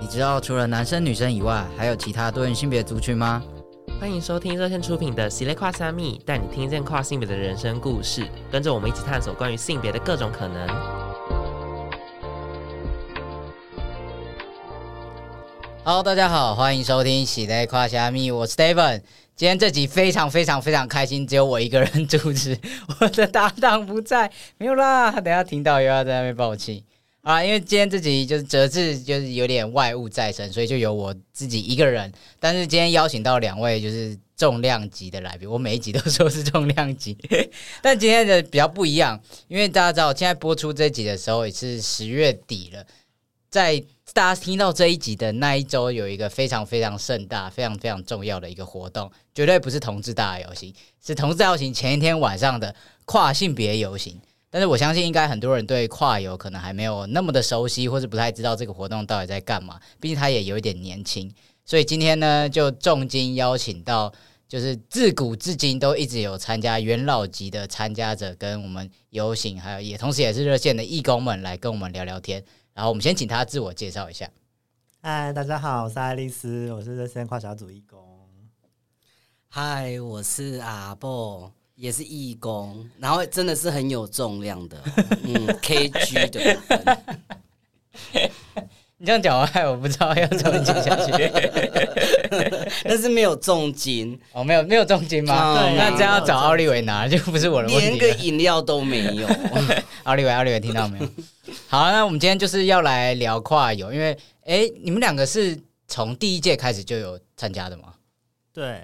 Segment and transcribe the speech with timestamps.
[0.00, 3.42] 你知道除了男生女生以外，还有其他多元性别族群吗？
[3.98, 10.68] 欢迎收听热线出品的《喜咧跨虾米》，带你听见跨性别的人生故事，跟着我们一起探索关于性别的各种可能。
[15.82, 19.02] Hello，大家好，欢迎收听《喜咧跨虾米》，我是 Steven。
[19.34, 22.56] 今天这集非常非常非常开心，只有我一个人主持，
[23.00, 26.84] 我的搭档不在，没有啦，等下听到又要在那边爆气。
[27.28, 32.10] 啊，因为今天这集就是哲志，就是有点外务在身，所以就由我自己一个人。
[32.40, 37.14] 但是今天邀请到两位就是重量级的来宾，我每一集都 说是重量级，
[37.82, 42.82] 但今天的比较不一样，因为大家知道，现在播出这集的时候也是十月底了，
[43.50, 43.78] 在
[44.14, 50.74] 大家听到这一集的那一周，有一个非常非常盛大、非常非常重要的一个活动，绝对不是同志大游行，
[51.04, 52.74] 是同志大游行前一天晚上的
[53.04, 54.18] 跨性别游行。
[54.50, 59.78] 但是我相信，应该很多人对跨游可能还没有那么的熟悉，或是不太知道这个活动到底在干嘛。
[60.00, 61.30] 毕竟他也有一点年轻，
[61.64, 64.10] 所以今天呢，就重金邀请到，
[64.48, 72.42] 就是自古至今都一直有参加元老级的参加者，跟我们游行，还有也同时也是热线的义工们来跟我们聊聊天。
[72.72, 74.30] 然后我们先请他自我介绍一下。
[75.02, 78.00] 嗨，大家好，我是爱丽丝，我是热线跨小组义工。
[79.48, 81.50] 嗨，我是阿布。
[81.78, 84.76] 也是义工，然后真的是很有重量的，
[85.22, 86.58] 嗯，KG 的。
[89.00, 91.30] 你这样讲话，我不知道要怎么接下去。
[92.82, 95.54] 但是没有重金哦，没有没有重金吗？
[95.62, 97.86] 对，那这样要找奥利维拿，就不是我的问题。
[97.86, 99.28] 连个饮料都没有。
[100.02, 101.08] 奥利维，奥利维，听到没有？
[101.68, 105.56] 好，那我们今天就是要来聊跨游，因为哎，你们两个是
[105.86, 107.94] 从第一届开始就有参加的吗？
[108.52, 108.82] 对。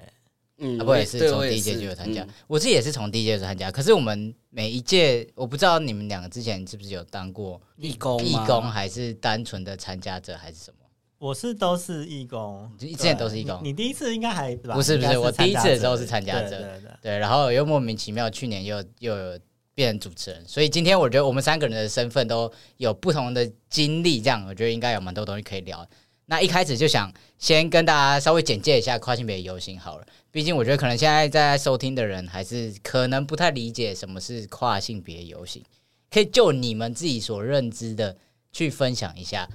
[0.57, 3.69] 嗯，啊，不也是从第一届就有参加，我，嗯、我自己也是从第一届就参加。
[3.69, 10.77] 可是我们每一届，我不知道你们两个之前是不是有当过义工，义工还是单纯的参加者还是什么？
[11.17, 13.59] 我是都是义工，之前都是义工。
[13.63, 16.63] 你第一次应该还不是不是，我第一次的时候是参加者，
[17.01, 19.39] 对，然后又莫名其妙，去年又又有
[19.73, 25.85] 变成主持人，所以今天我觉得我们三个人的身份都有不同的经历，这样我觉得应该有蛮多东西可以聊。
[26.25, 30.07] 那一开始就想先跟大家稍微简介一下跨性别游行好了。
[30.31, 35.63] 毕竟我觉得可能现在在收听的人还是可能不太理解什么是跨性别游行，
[36.09, 38.17] 可以就你们自己所认知的
[38.51, 39.47] 去分享一下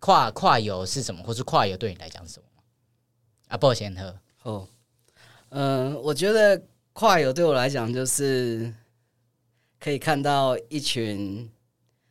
[0.00, 2.62] 跨跨游是什么，或是跨游对你来讲是什么吗？
[3.48, 4.68] 阿布先喝哦，
[5.50, 6.60] 嗯，我觉得
[6.92, 8.74] 跨游对我来讲就是
[9.78, 11.48] 可以看到一群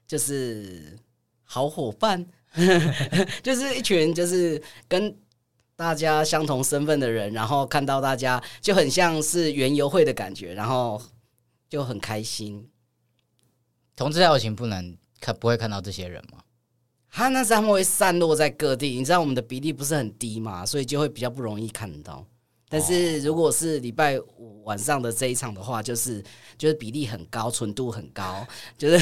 [0.07, 0.97] 就是
[1.43, 2.25] 好伙伴，
[3.43, 5.15] 就是一群就是跟。
[5.73, 11.01] 大家相同身份的人，然后看到大家就很像是园游会的感觉，然后
[11.67, 12.69] 就很开心。
[13.95, 16.43] 同志爱情不能看，不会看到这些人吗？
[17.09, 22.23] 他那是他们会散落在各地，你知道我们的比例不是很低嘛，所以就会比较不容易看到。
[22.71, 26.23] 但是如果是礼拜五晚上的这一场的话，就是
[26.57, 28.47] 就是比例很高，纯度很高，
[28.79, 28.97] 就是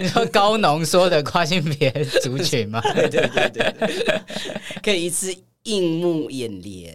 [0.00, 1.90] 你 说高浓缩的跨性别
[2.22, 2.80] 族群嘛？
[2.94, 4.20] 对对对对，
[4.82, 5.32] 可以一次。
[5.66, 6.94] 映目眼帘，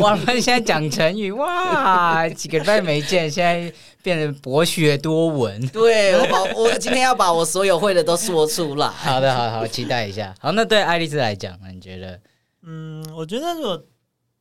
[0.00, 3.72] 我们现在讲成语哇，几个礼拜没见，现在
[4.02, 5.64] 变得博学多闻。
[5.68, 8.88] 对，我把我今天要把我所有会的都说出来。
[8.88, 10.34] 好的，好，好，期待一下。
[10.40, 12.20] 好，那对爱丽丝来讲，你觉得？
[12.66, 13.80] 嗯，我觉得如果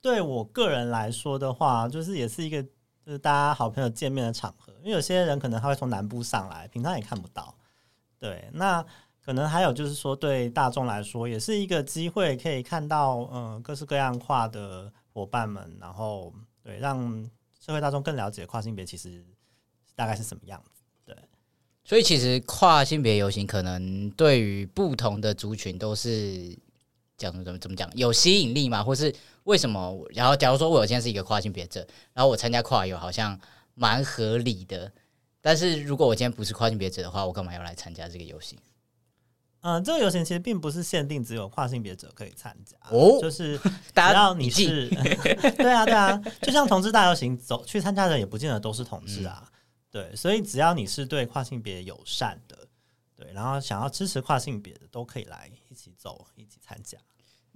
[0.01, 7.55] 对我个人来说的话，就是也是一个就是大家好朋友见面的场合，因为有些人可能他会从南部上来，平常也看不到。
[8.17, 8.85] 对，那。
[9.21, 16.33] 可能还有就是说，对大众来说，也是一个机会，可以看到嗯各式各样跨的伙伴们，然后
[16.63, 17.29] 对让
[17.63, 19.23] 社会大众更了解跨性别其实
[19.93, 20.81] 大概是什么样子。
[21.05, 21.15] 对，
[21.83, 26.57] 所以其实跨性别游行可能对于不同的族群都是
[27.15, 29.13] 讲怎么怎么讲有吸引力嘛，或是
[29.49, 30.07] 为什么？
[30.11, 33.37] 然后假如说我现在是一个跨性别者，然后我参加跨游好像
[33.73, 34.91] 蛮合理的，
[35.41, 38.59] 但是如果我今天不是跨性别者的话，我干嘛要来参加这个游戏？
[39.61, 43.57] 嗯，这个游行其实并不是限定只有跨性别者可以参加哦，就是
[43.93, 44.87] 只要你是，
[45.57, 49.51] 对啊，对啊，就像同志大游行走去参加的人也不见得都是同志啊，嗯、
[49.89, 52.55] 对，所以只要你是对跨性别友善的，
[53.15, 56.97] 对，然后想要支持跨性别的都可以来一起走，一起参加。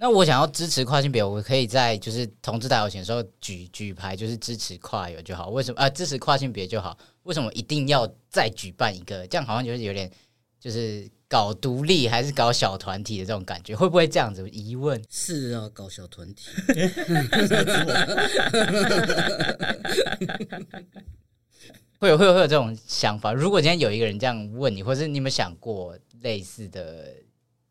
[0.03, 5.47] 那我想要支持跨性别，我可以在就是同志大游行的时候举举牌，就是支持跨游就好。
[5.47, 5.89] 为什么啊？
[5.89, 6.97] 支持跨性别就好？
[7.23, 9.25] 为什么一定要再举办一个？
[9.27, 10.11] 这样好像就是有点
[10.59, 11.09] 就是。
[11.29, 14.47] 搞独立还是搞小团体的这种感觉，会不会这样子？
[14.51, 16.51] 疑问是啊，搞小团体，
[21.97, 23.33] 会有会有会有这种想法。
[23.33, 27.07] 如果今天有一个人这样问你，或是你有没有想过类似的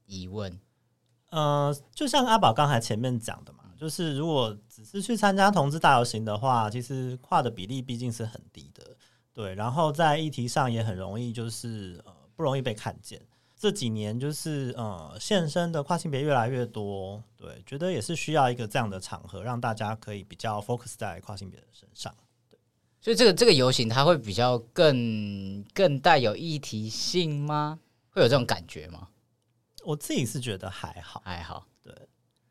[0.06, 0.58] 疑问？
[1.32, 8.84] 呃，就像阿宝刚才前面讲的嘛，就是如果只是去参加同志大游行的话，其实跨的比例毕竟是很低的，
[9.32, 9.54] 对。
[9.54, 13.18] 然后在议题上也很容易，就是呃不容易被看见。
[13.58, 22.14] 这几年就是呃现身的跨性别越来越多，对，觉得也是需要一个这样的场合，让大家可以比较 focus 在跨性别的身上。
[22.50, 22.58] 对，
[23.00, 27.80] 所以这个这个游行它会比较更更带有议题性吗？
[28.10, 29.08] 会有这种感觉吗？
[29.84, 31.66] 我自己是觉得还好，还好。
[31.82, 31.92] 对，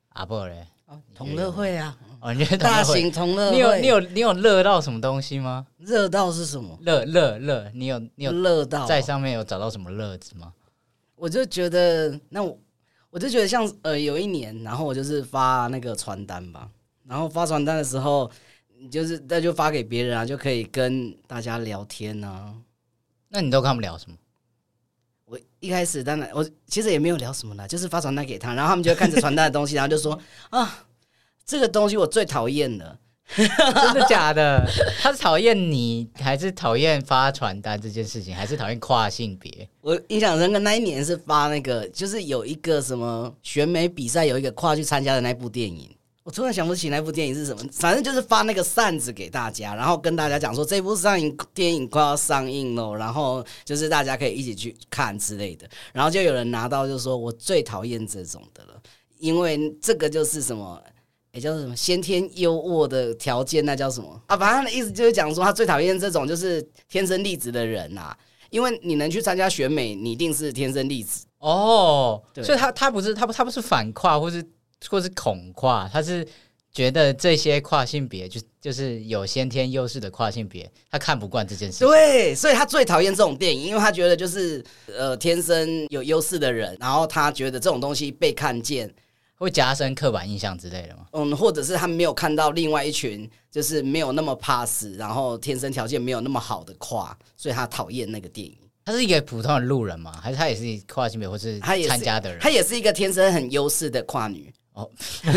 [0.10, 0.68] 阿伯嘞，
[1.16, 5.66] 同乐会啊，哦，你觉得大型同乐会，你有你有你有乐到什么东西吗？
[5.80, 6.78] 乐到是什么？
[6.82, 10.54] 乐乐乐，你有你有乐到在上面有找到什么乐子吗？
[11.16, 12.58] 我就觉得，那我
[13.10, 16.70] 我就觉得像呃，有一年，然后我就是发那个传单吧，
[17.06, 18.30] 然后发传单的时候，
[18.80, 22.56] 你就是那就发给别人啊，就可以跟大家聊天啊。
[23.30, 24.18] 那你都跟他们聊什么？
[25.62, 30.20] 我一开始当然，我其实也没有聊什么啦，就是发传单给他，然后他们就会看着传单的东西，然后就说
[30.50, 30.86] 啊，
[31.46, 32.98] 这个东西我最讨厌了，
[33.36, 33.48] 真
[33.94, 34.66] 的假的？
[35.00, 39.70] 他是讨厌你，还是讨厌发传单这件事情，还是讨厌跨性别？
[39.82, 45.96] 我印象深刻，那一年是发那个，就是有一个什么选美比赛，有一个跨去参加的那部电影。
[46.32, 55.70] 我突然想不起那部电影是什么，反正就是发那个扇子给大家，然后跟大家讲说这部上映电影快要上映了，然后就是大家可以一起去看之类的。
[55.92, 58.82] 然后就有人拿到，就说我最讨厌这种的了，
[59.20, 60.82] 因为这个就是什么，
[61.34, 64.38] 也叫什么先天优渥的条件，那叫什么啊？
[64.38, 68.18] 反正他的意思就是讲说他最讨厌这种就是天生丽质的人呐、啊，
[68.50, 72.24] 因为你能去参加选美，你一定是天生丽质哦。
[72.42, 74.42] 所以他他不是他不他不是反跨，或是。
[74.90, 76.28] 或是恐跨，他是
[76.72, 81.86] 觉得这些跨性别就就是有先天优势的跨性别，他看不惯这件事。
[81.86, 88.94] 对，所以他最讨厌这种电影，因为他觉得就是呃天生有优势的人，然后他觉得这种东西被看见
[89.36, 91.06] 会加深刻板印象之类的吗？
[91.14, 98.58] 嗯，或者是他没有看到另外一群就是没有那么怕死，然后天生条件没有那么好的跨，所以他讨厌那个电影。
[98.84, 100.20] 他是一个普通的路人吗？
[100.24, 102.40] 还是他也是跨性别，或是他参加的人？
[102.40, 104.52] 他也是一个天生很优势的跨女。
[104.74, 104.90] 哦，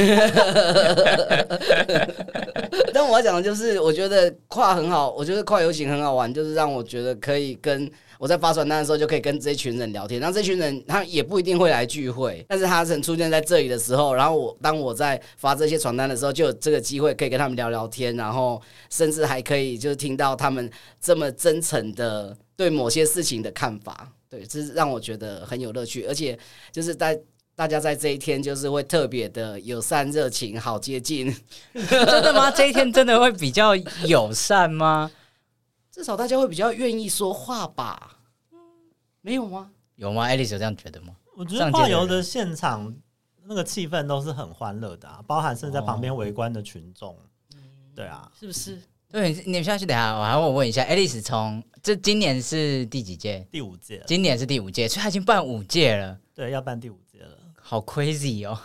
[2.92, 10.20] 但我要讲的就是，我觉得跨很好，我觉得跨游行很好玩，就是让我觉得可以跟我在发传单的时候就可以跟这群人聊天。
[10.20, 20.70] 然后这群人他也不一定会来聚会，但是他曾出现在这里的时候，然后我当我在发这些传单的时候，就有这个机会可以跟他们聊聊天，然后甚至还可以就是听到他们
[21.00, 24.12] 这么真诚的对某些事情的看法。
[24.30, 26.38] 对，这是让我觉得很有乐趣，而且
[26.70, 27.18] 就是在。
[27.56, 31.34] 大家在这一天就是会特别的友善、热情、好接近，
[31.72, 32.50] 真的吗？
[32.50, 35.10] 这一天真的会比较友善吗？
[35.90, 38.18] 至少大家会比较愿意说话吧？
[39.20, 39.70] 没有吗？
[39.94, 41.14] 有吗？Alice 有这样觉得吗？
[41.36, 42.92] 我觉得画游的现场
[43.46, 47.10] 那个气氛都是很欢乐的啊，包含是在旁边围观的群众。
[47.10, 47.16] 哦、
[47.94, 48.80] 对啊，是不是？
[49.12, 53.46] 对，你们下去等下，我还我问一下，Alice 从这今年是第几届？
[53.52, 54.02] 第五届。
[54.08, 56.18] 今年是第五届，所以他已经办五届了。
[56.34, 56.98] 对，要办第五。
[57.66, 58.60] 好 crazy 哦，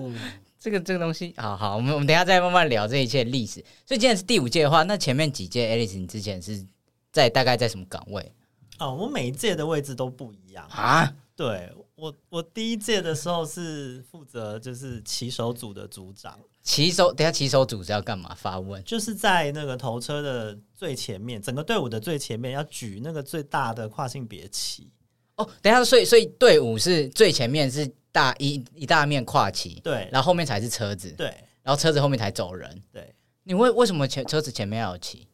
[0.00, 0.16] 嗯、
[0.60, 3.54] 这个这个东西，好好，我们我们等一下再慢慢聊这一切历史。
[3.84, 6.64] 所以今天是第五届的话，那前面几届，Alice 你之前是
[7.10, 8.32] 在大概在什么岗位？
[8.78, 11.12] 哦，我每一届的位置都不一样啊。
[11.34, 16.38] 对我，我第一届的时候是负责就是骑手组的组长。
[16.62, 18.32] 骑手，等下骑手组是要干嘛？
[18.36, 18.82] 发问？
[18.84, 24.88] 就是在那个头车的最前面，整个队伍的最前面要举那个最大的跨性别旗。
[25.38, 27.92] 哦，等下，所以所以队伍是最前面是。
[28.14, 31.26] 大一一大面跨骑，对，然后后面才是车子，对，
[31.64, 33.12] 然后车子后面才走人，对。
[33.42, 35.26] 你为为什么前车子前面要有骑？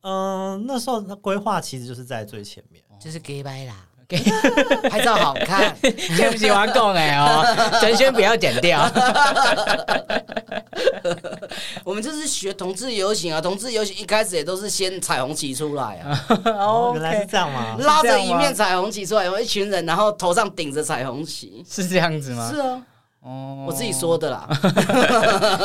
[0.00, 3.86] 嗯，那时候规划其实就是在最前面，就是 gay 吧啦，
[4.88, 5.76] 拍照好看。
[5.82, 7.44] 对不起，我要讲哎哦，
[7.80, 8.80] 陈轩不要剪掉。
[11.84, 16.26] 我们就是学同志游行啊，同志游行一开始也都是先彩虹旗出来啊。
[16.44, 17.76] 哦，原来是这样吗？
[17.80, 22.50] 拉着一面彩虹旗出来，有一群人，然后头上顶着彩虹旗，是这样子吗？
[22.52, 22.82] 是啊，
[23.22, 24.48] 哦，我自己说的啦，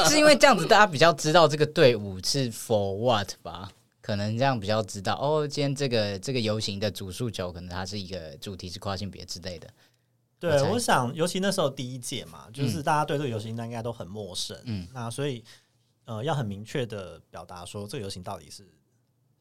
[0.08, 3.70] 是因为这样子大家比较知道这个队伍是 for what 吧？
[4.06, 5.48] 可能这样比较知道哦。
[5.48, 9.68] 今天这个这个游行的主诉求，可能它是一个主题是跨性别之类的。
[10.40, 15.44] 对，我，我想，尤其那时候第一届嘛，就是大家对这个游行应该都很陌生，嗯，那所以
[16.04, 18.72] 呃，要很明确的表达说这个游行到底是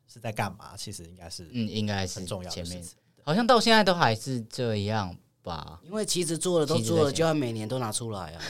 [0.07, 2.97] 是在干嘛，其实应该是嗯，应该是很重要的事情。
[3.23, 8.43] 好像到现在都还是这样吧，因为其实做了都做了，就要每年都拿出来啊。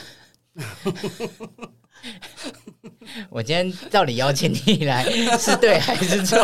[3.29, 5.03] 我今天到底邀请你来
[5.37, 6.37] 是对还是错？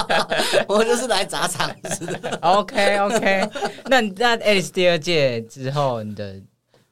[0.68, 2.36] 我就是来砸场子的。
[2.42, 3.50] OK OK，
[3.86, 6.40] 那那 Alice 第二届之后，你的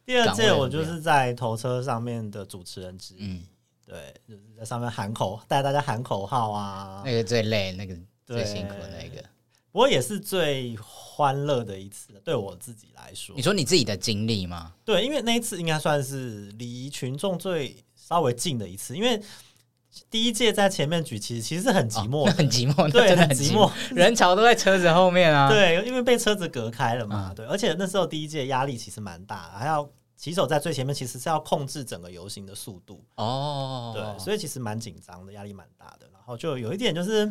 [0.05, 3.43] 第二届我就是在头车上面的主持人之一，嗯，
[3.87, 9.23] 对，就是在上面喊口带大家喊口号啊，那个最累，那个最辛苦的那个，
[9.73, 13.35] 不过也是最欢乐的一次，对我自己来说。
[13.37, 14.75] 你说你自己的经历吗？
[14.85, 19.21] 对，因为那一次应该算是离群众最稍微近的一次，因为。
[20.11, 25.49] 第一届在前面举，旗其实是很寂寞，哦，很寂寞，对，很寂寞， 人潮都在车子后面啊。
[25.49, 33.93] 对，因为被车子隔开了嘛，嗯、对，而且那时候第一届压力其实蛮大，还要骑手在最前面，其实是要控制整个游行的速度哦。
[33.93, 37.27] 对，所以其实蛮紧张的，压力蛮大的，然后就有一点就是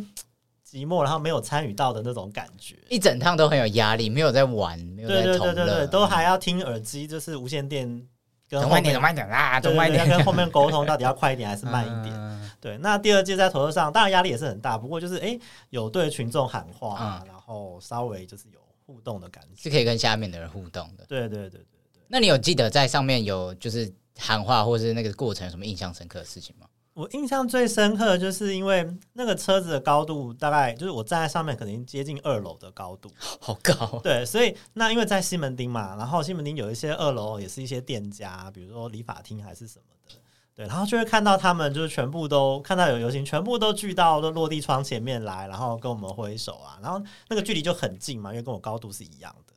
[0.67, 8.07] 寂寞，然后没有参与到的那种感觉，一整趟都很有压力，没有在玩，没有在同乐，对对对对对，都还要听耳机，就是无线电。
[8.49, 12.15] 跟慢点，慢点啦，对对对，要跟后面沟通，到底要快一点还是慢一点？
[12.15, 21.03] 嗯、 对，那第二届在头车上，当然压力也是很大，不过就是哎、欸，有对群众喊话，嗯、然后稍微就是有互动的感觉，是可以跟下面的人互动的。
[21.09, 22.01] 对对对对对。
[22.07, 26.67] 那你有记得在上面有就是喊话，或是那个过程有什么印象深刻的事情吗？
[26.97, 33.07] 我印象最深刻的就是因为那个车子的高度大概就是我站在上面，可能接近二楼的高度，
[33.39, 33.99] 好高。
[33.99, 40.15] 对，所以那因为在西门町嘛，然后西门町有一些二楼也是一些店家，比如说理发厅还是什么的，
[40.55, 46.99] 对，然后就会看到他们就是全部都看到有游行，全部都聚到都落地窗前面来，然后跟我们挥手啊，然后
[47.29, 49.53] 那个距离就很近嘛，因为跟我高度是一样的，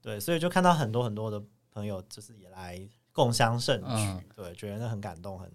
[0.00, 5.50] 对，所以就看到很多很多的朋友就是也来共襄盛举，嗯、对，觉得那很感动，很。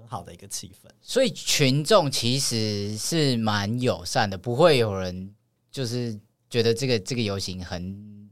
[0.00, 5.34] 很好的一个气氛，所以群众其实是蛮友善的，不会有人
[5.70, 8.30] 就是觉得这个这个游行很，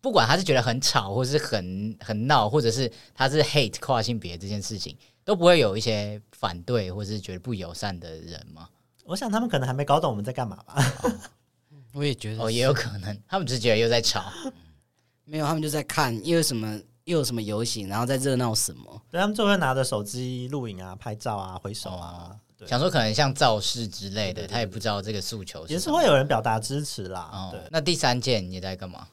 [0.00, 8.68] 不管他是觉得很吵，或是很很闹，或者是他是 hate 跨性别这件事情，都不会有一些反对或是觉得不友善的人吗？
[9.04, 10.74] 我想他们可能还没搞懂我们在干嘛吧。
[11.70, 14.30] 哦、我也觉得哦，也有可能，他们只是觉得又在吵，
[15.24, 16.80] 没有，他们就在看，因为什么？
[17.06, 19.02] 又有什么游行，然后在热闹什么？
[19.10, 22.36] 对，他们就会拿着手机录影啊、拍照啊、挥手啊，
[22.66, 25.72] 想说可能像造势之类的，他也不知道这个诉求是。
[25.72, 27.30] 也是会有人表达支持啦。
[27.32, 29.06] 哦、对，那第三届你在干嘛？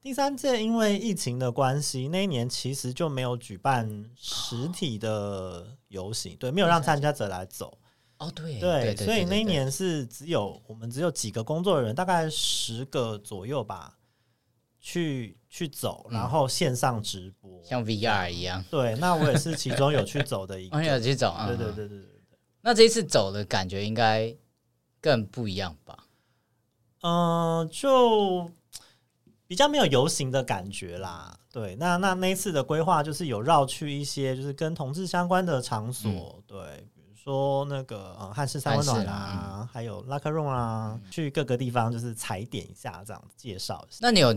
[0.00, 7.76] 第三届因为疫情的关系，那一年其实就没有举办实体的游行，哦、对，没有让参加者来走。
[8.16, 13.97] 哦，对对，所以那一年是只有我们只有几个工作人员，大概十个左右吧。
[14.80, 18.64] 去去走，然后线上直播，嗯、像 VR 一样。
[18.70, 21.46] 对，那我也是其中有去走的一个， 去走啊。
[21.46, 22.20] 对对对对对。
[22.60, 24.34] 那这一次走的感觉应该
[25.00, 26.04] 更不一样吧？
[27.02, 28.50] 嗯、呃，就
[29.46, 31.36] 比较没有游行的感觉啦。
[31.50, 36.58] 对，那那那一次的规划就是有绕去一些就是跟同志相关的场所，嗯、对，
[36.94, 43.98] 比如说那个呃汉室三温暖啊，嗯、还有拉克隆啊，嗯、去各个地方就是踩点一下，这样介绍一下。
[44.02, 44.34] 那你有？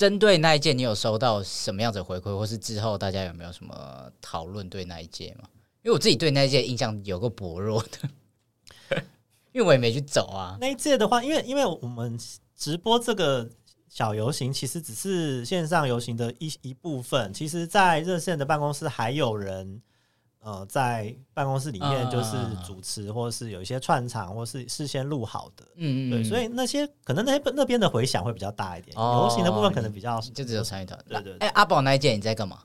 [0.00, 5.46] 针对那一届，你有收到什么样子的回馈，或是之后大家有没有什么讨论对那一届吗？
[5.82, 8.96] 因为我自己对那一届印象有个薄弱的，
[9.52, 10.56] 因为我也没去走啊。
[10.58, 12.18] 那一届的话，因为因为我们
[12.56, 13.46] 直播这个
[13.90, 17.30] 小游行，其实只是线上游行的一一部分。
[17.34, 19.82] 其实，在热线的办公室还有人。
[20.40, 31.36] 呃，在办公室里面就是主持，或是有一些串场，或是事先录好的，嗯嗯，对，所以那些可能那些那边的回响会比较大一点，游行的部分可能比较就只有参与团，对对。
[31.40, 32.58] 哎，阿宝那一届你在干嘛？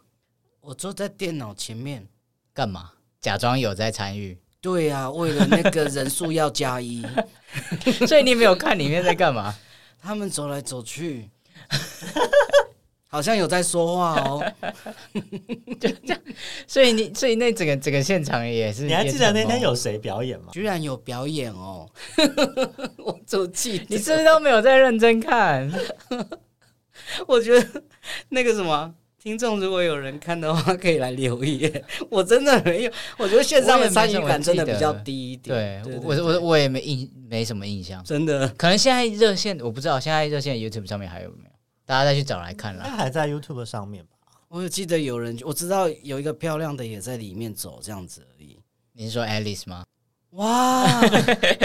[0.61, 2.07] 我坐在电脑前面
[2.53, 2.91] 干嘛？
[3.19, 4.39] 假装有在参与？
[4.61, 7.05] 对呀，为了那个人数要加一，
[8.07, 9.53] 所以你没有看里面在干嘛？
[10.01, 11.29] 他们走来走去。
[13.07, 14.43] 好像有在说话哦，
[15.79, 16.19] 就这样，
[16.67, 20.47] 所以你，所以那整个整个现场也是，你还记得那天有谁表演吗？
[20.51, 21.89] 居然有表演哦，
[22.99, 25.71] 我就记得，你是不是都没有在认真看？
[27.27, 27.83] 我觉得
[28.29, 31.83] 那个什么听众，如果有人看的话，可以来留言。
[32.09, 35.81] 我真的没有，我觉得线上的参与感真的比较低一点。
[35.83, 38.47] 对，我我我也没印，没什么印象，真的。
[38.57, 41.54] 可能现在热线，我不知道现在热线 YouTube 上面还有没有。
[41.85, 44.11] 大家再去找来看了，他还在 YouTube 上面吧？
[44.47, 48.59] 我有记得有人，我知道有一个漂亮的也在里面走这样子而已。
[48.93, 49.83] 你是说 Alice 吗？
[50.31, 50.85] 哇，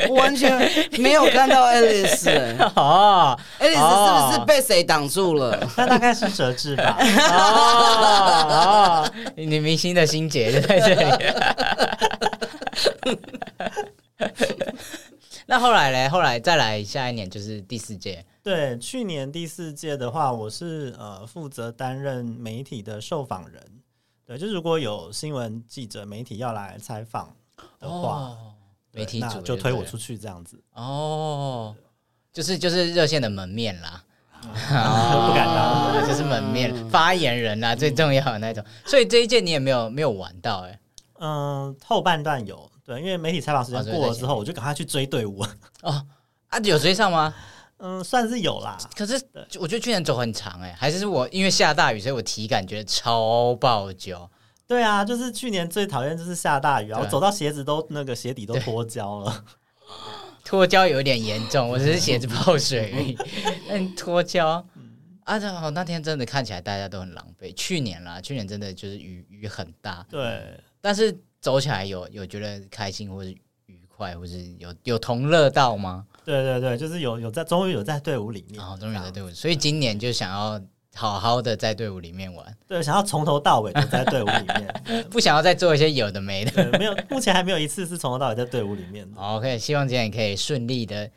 [0.09, 0.59] 我完全
[0.99, 2.31] 没有看到 Alice。
[2.77, 5.59] 哦，Alice 是不是被谁挡住了？
[5.77, 6.97] 那大概是哲志吧。
[7.31, 11.05] 哦，女明星的心结就在这里。
[15.47, 16.09] 那后来嘞？
[16.09, 18.25] 后来再来下一年就是第四届。
[18.43, 23.63] 对，去年第四届的话，我是呃负责担任媒体的受访人。
[24.25, 27.35] 对，就如果有新闻记者、媒体要来采访
[27.79, 28.55] 的话，哦、
[28.93, 30.63] 媒体组就推我出去这样子。
[30.73, 31.75] 哦，
[32.33, 34.03] 就是就是热线的门面啦。
[34.41, 38.65] 不敢当， 就是门面发言人啦，最重要的那种。
[38.87, 40.81] 所以这一届你也没有没有玩到哎。
[41.19, 45.45] 嗯，后半段有对，因为媒体采访时间过了之后，我就赶快去追队伍。
[45.83, 46.07] 哦
[46.49, 47.35] 啊，有追上吗？
[47.81, 48.77] 嗯，算是有啦。
[48.95, 49.15] 可是
[49.59, 54.29] 我觉得去年走很长哎，还是我因为下大雨，所以我体感觉得超爆久。
[54.67, 59.45] 对啊，就是去年最讨厌就是下大雨啊，我走到鞋子都那个鞋底都脱胶了。
[60.45, 63.17] 脱胶有点严重，我只是鞋子泡水而已。
[63.69, 64.65] 嗯，脱胶
[65.25, 67.55] 啊，好那天真的看起来大家都很狼狈。
[67.55, 70.05] 去年啦，去年真的就是雨雨很大。
[70.09, 73.31] 对，但是走起来有有觉得开心，或是
[73.67, 76.07] 愉快，或是有有同乐到吗？
[76.25, 78.63] 对对对，就是有有在，终于有在队伍里面。
[78.63, 80.61] 哦，终于在队伍，所以今年就想要
[80.95, 82.57] 好好的在队伍里面玩。
[82.69, 86.79] 对，想要从头到尾都在队伍里面， 不想要再做一些有的没的。
[86.79, 89.09] 没有，目前还没有一次是从头到尾在队伍里面。
[89.17, 91.11] OK，希望今天也可以顺利的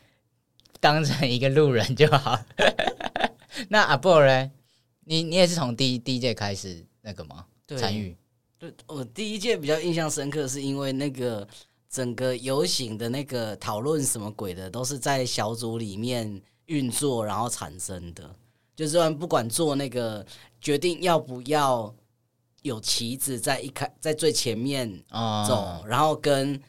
[0.80, 2.38] 当成一个路人就好。
[3.68, 4.50] 那阿波呢？
[5.04, 7.44] 你你也是从第一第一届开始那个吗？
[7.76, 8.16] 参与？
[8.58, 11.46] 对，我第一届比较印象深刻，是因为那个。
[11.94, 18.34] 整个游行的那个讨论什么鬼的，都是在小组里面运作，然后产生的。
[18.74, 20.26] 就是不管做那个
[20.60, 21.94] 决定要不要
[22.62, 26.60] 有旗子在一开在最前面走，哦、然后跟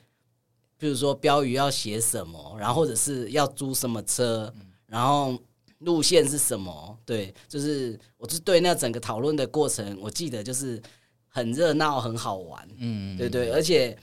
[0.78, 4.54] 比如说标语要写什么，然后或者是要租什么车，
[4.86, 5.36] 然后
[5.80, 10.80] 路线是什么，对，就是我就对那整个讨论的过程，我记得就是
[11.28, 13.98] 很热闹，很好玩，嗯，对对，而且。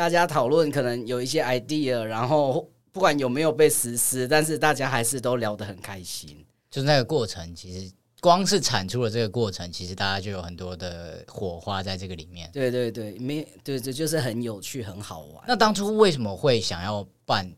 [0.00, 6.42] 大家讨论可能有一些 idea，然后不管有没有被实施，但是大家还是都聊得很开心。
[6.70, 12.48] 就是那个过程，其实光是产出了这个过程，其实大家就有很多的火花在这个里面。
[12.50, 15.44] 对对对，没对，这就是很有趣，很好玩。
[15.46, 17.52] 那当初为什么会想要办？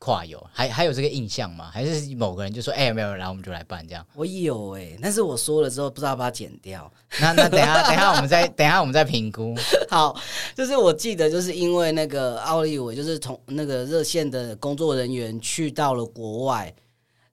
[0.00, 1.70] 跨游还还有这个印象吗？
[1.70, 6.90] 还是某个人就说：“哎、欸，没有，然后我们就来办这样。”我有哎、欸，但是我说了之后不知道把它剪掉。
[7.20, 9.54] 那那等下 等下我们再等下我们再评估。
[9.90, 10.18] 好，
[10.56, 16.74] 就是我记得就是因为那个奥利维，就是同那个热线的工作人员去到了国外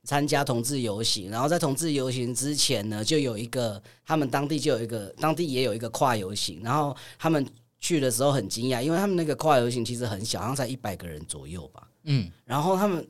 [0.03, 7.47] 参加同志游行，然后在同志游行之前呢，就有一个他们当地就有一个当地也有一个跨游行，然后他们
[7.79, 11.86] 去的时候很惊讶，因为他们那个跨游行其实很小，好像才一百个人左右吧。
[12.07, 13.07] 嗯，然后他们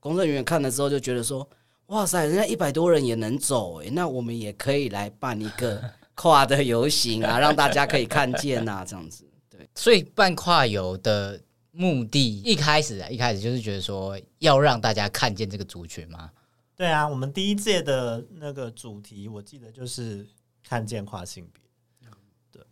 [0.00, 1.46] 工作人员看了之后就觉得说
[1.88, 5.82] ：“哇塞，人家一百多人也能走诶，那我们也可以来办一个
[6.14, 16.30] 跨的游行啊，让大家可以看见啊，这样子。”对，所以办跨游的目的，一开始啊，一开始就是觉得说要让大家看见这个族群吗？
[16.76, 20.26] 对啊，我们第一届的那个主题，我记得就是
[20.62, 21.62] 看见跨性别。
[22.50, 22.62] 对，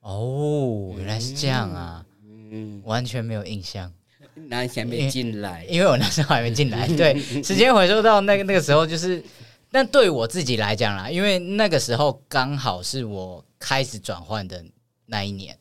[0.00, 3.90] 哦，原来是这样啊，嗯，完全没有印象。
[4.34, 6.86] 那还没进来因，因为我那时候还没进来。
[6.96, 9.22] 对，时间回溯到那个那个时候，就是，
[9.70, 14.64] 但对我自己来讲啦，因为那个时候刚好是我开始转换的
[15.06, 15.58] 那一年，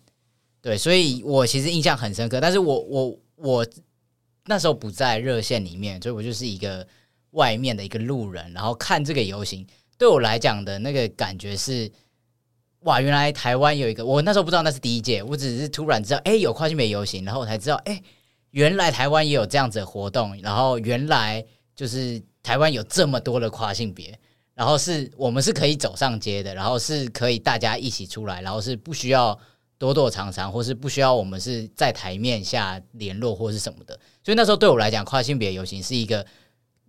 [0.62, 2.40] 对，所以我其实印象很深刻。
[2.40, 3.68] 但是我我我
[4.46, 6.88] 那时候不在热线里面，所以我就是一个
[7.32, 11.92] 外面的一个路人，然后看这个游行，对我来讲的那个感觉是，
[12.84, 18.02] 哇，原来台湾有一个，我那时候不知道那是第一届，我只是突然知道，哎，有跨性别游行，然后我才知道，哎。
[18.52, 21.44] 原来台湾也有这样子的活动，然后原来
[21.76, 24.18] 就是台湾有这么多的跨性别，
[24.54, 29.38] 然后是我们是可以走上街的，然后是可以大家一起出来，然后是不需要
[29.78, 34.00] 躲躲藏藏，或是不需要我们是在台面下联络或是什么的。
[34.24, 36.26] 所以那时候对我来讲，跨性别游行是一个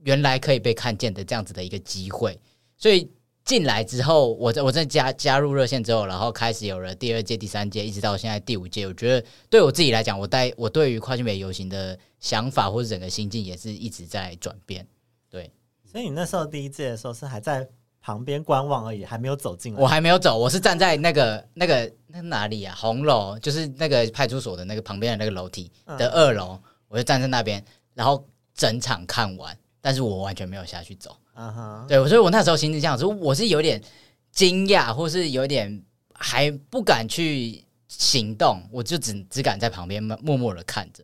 [0.05, 2.39] 原来可以被看见的这样子的一个机会，
[2.77, 3.11] 所以。
[3.45, 8.87] 进来之后，我在我在加加入热线之后，然后开始有了第二届、第三届，一直到现在第五届。
[8.87, 14.87] 我觉得对我自己来讲，我带我对于跨性别游行的想法或者整个心境也是一直在转变。
[15.29, 15.51] 对，
[15.85, 17.69] 所以你那时候第一届的时候是还在
[18.01, 19.81] 旁边观望而已，还没有走进来。
[19.81, 22.75] 我还没有走，我是站在那个那个那哪里啊？
[22.79, 28.25] 红楼就是那个派出所的那个旁边的那个楼梯的二楼，嗯、我就站在那边，然后
[28.55, 31.17] 整场看完，但是我完全没有下去走。
[31.35, 33.83] 啊哈，对，所以我那时候心情这样，说我是有点
[34.31, 35.83] 惊讶，或是有点
[36.15, 41.03] 还不敢去行动，我就只只敢在旁边默默的看着。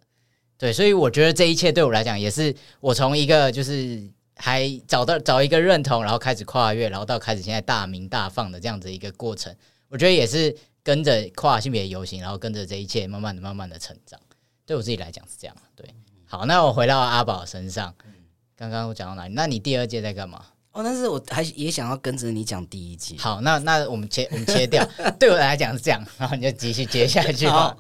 [0.59, 9.55] 对，所以我觉得这一切对我来讲，也是我从一个就是还找到找一个认同，然后开始跨越，然后到开始现在大鸣大放的这样子一个过程。
[9.89, 14.21] 我觉得也是跟着跨性别游行，然后跟着这一切慢慢的、慢慢的成长。
[14.67, 15.57] 对我自己来讲是这样。
[15.75, 15.89] 对，
[16.27, 17.95] 好，那我回到阿宝身上。
[18.59, 19.35] 刚刚我讲到哪里？
[19.35, 20.43] 那你第二届在干嘛？
[20.73, 23.17] 哦，但是我还也想要跟着你讲第一季。
[23.17, 24.85] 好，那那我们切我们切掉。
[25.17, 27.77] 对我来讲是这样，然后你就继续接下去 吧。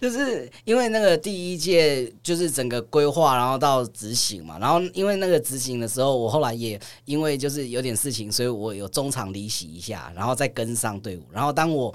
[0.00, 4.58] 就是因为那个第一届就是整个规划，然后到执行嘛。
[4.58, 11.22] 然后因为那个执行的时候，我后来也因为就是有点事情，所以我有中场离席一下，然后再跟上队伍。
[11.30, 11.94] 然后当我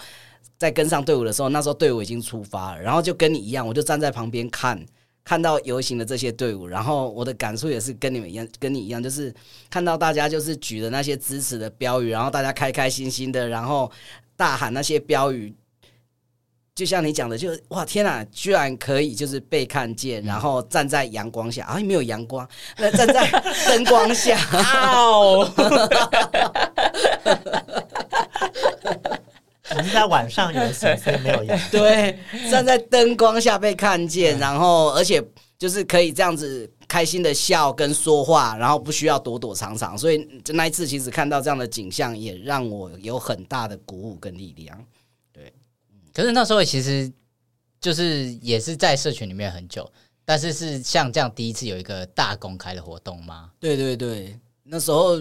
[0.60, 4.86] 在跟上队伍的时候，那时候队伍已经出发了，然后就跟你一样，我就站在旁边看。
[5.28, 9.34] 看到游行的这些队伍，然后我的感触也是跟你们一样，跟你一样，就是
[9.70, 13.92] 看到大家就是举的那些支持的标语，然后大家开开心心的，然后
[14.38, 15.54] 大喊那些标语，
[16.74, 23.30] 就像你讲的，就哇天哪，居然可以就是被看见，然后站在阳光下，啊没有阳光，那站在
[23.66, 24.40] 灯光下，
[24.96, 25.52] 哦。
[29.70, 31.60] 我们在晚上游行，所以没有阳。
[31.70, 32.18] 对，
[32.50, 35.22] 站在灯光下被看见，然后而且
[35.58, 39.98] 就是可以这样子开心的笑跟说话，然后不需要躲躲藏藏。
[39.98, 44.86] 所以就那一次，其实看到这样的景象，也让我有很大的鼓舞跟力量。
[45.34, 45.52] 对，
[46.14, 47.12] 可是那时候其实
[47.82, 49.92] 就是也是在社群里面很久，
[50.24, 53.52] 但是是像这样第一次有一个大公开的活动吗？
[53.60, 55.20] 对对对，那时候。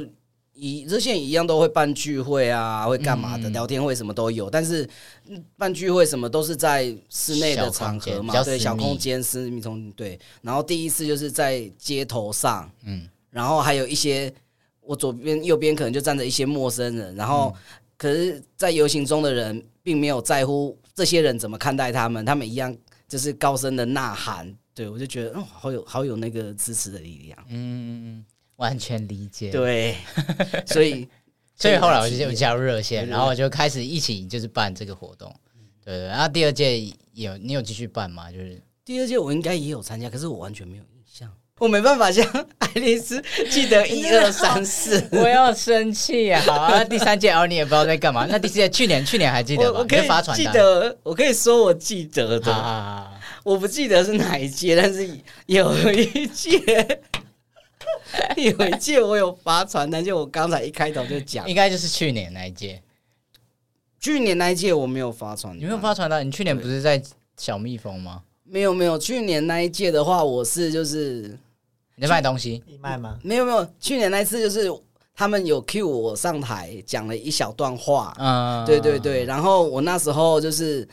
[0.59, 3.51] 以热线一样都会办聚会啊，会干嘛的？
[3.51, 4.89] 聊天会什么都有，但是
[5.57, 10.19] 办聚会什么都是在室内的场合嘛，对，小空间私密中对。
[10.41, 14.33] 然后第一次就是在街头上，嗯，然后还有一些
[14.81, 17.55] 我左边右边可能就站着一些陌生人，然后
[17.99, 22.75] 可是，在游行中的人并没有在乎这些人怎么看待他们，他们一样
[23.07, 28.25] 就是高声的呐喊，对，我就觉得哦，好有好有那个支持的力量，嗯嗯嗯。
[28.57, 29.97] 完全理解，对，
[30.67, 31.09] 所以
[31.55, 35.35] 所以后来我就加入热线，然后我就开始一起就是办这个活动，
[35.85, 36.07] 对对。
[36.07, 38.31] 然后第二届有你有继续办吗？
[38.31, 42.25] 就是第二届我应该也有参加，可是我完全没有印象，我没办法像
[42.59, 46.43] 爱丽丝记得一二三四，我要生气啊！
[46.47, 48.27] 好啊，第三届哦，你也不知道在干嘛。
[48.31, 49.81] 那第四届去年去年还记得吗？
[49.81, 55.09] 我可以发传单，记得我可以说我记得的，啊、我不记得是哪一届，但是
[55.47, 57.01] 有一届。
[58.37, 62.83] 有一届我有发传单，就我刚才一开头就讲，应该就是去年那一届。
[63.99, 66.27] 去年那一届我没有发传单，你没有发传单？
[66.27, 67.03] 你去年不是在
[67.37, 68.23] 小蜜蜂吗？
[68.45, 71.37] 没有没有，去年那一届的话，我是就是
[71.97, 73.19] 你在卖东西，你卖吗？
[73.23, 74.73] 没有没有，去年那一次就是
[75.15, 80.87] 他们有 cue 我上台讲了一小段话，嗯，对对对，然后我那时候就是。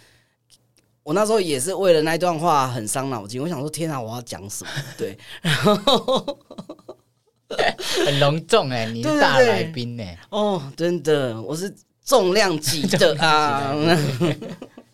[1.06, 4.72] 我那时候也是为了那段话很伤脑筋，我想说天啊，我要讲什么？
[4.98, 6.40] 对，然后
[8.06, 13.74] 很隆重哎，你是大来宾呢，哦，真的，我是重量级的 啊，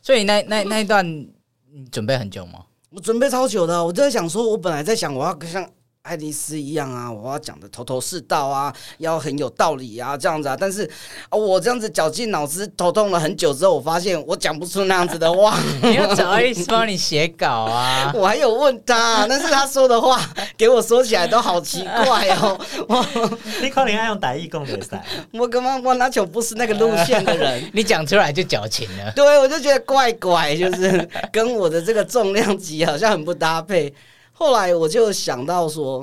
[0.02, 2.60] 所以那那那一段你准备很久吗？
[2.91, 5.69] 我准备超久的，我就在想说，我本来在想我要像。
[6.10, 10.58] 爱丽丝一样啊，我要讲的头头是道啊，要很有道理啊，这样子啊。
[10.60, 10.84] 但是
[11.30, 15.56] 啊，我这样子绞尽脑汁，头痛了很久之后，我发现我讲不出那样子的话。
[15.84, 18.12] 你要找爱丽丝帮你写稿啊？
[18.17, 20.19] 我还有问他，但是他说的话
[20.58, 22.60] 给我说起来都好奇怪哦。
[23.62, 25.06] 你可能要用台语讲比赛。
[25.32, 29.12] 我根本我那就不是那个路线的人， 你讲出来就矫情了。
[29.15, 33.93] 对，我就觉得怪怪，就是跟我的这个重量级好像很不搭配。
[34.39, 36.02] 后来我就想到说，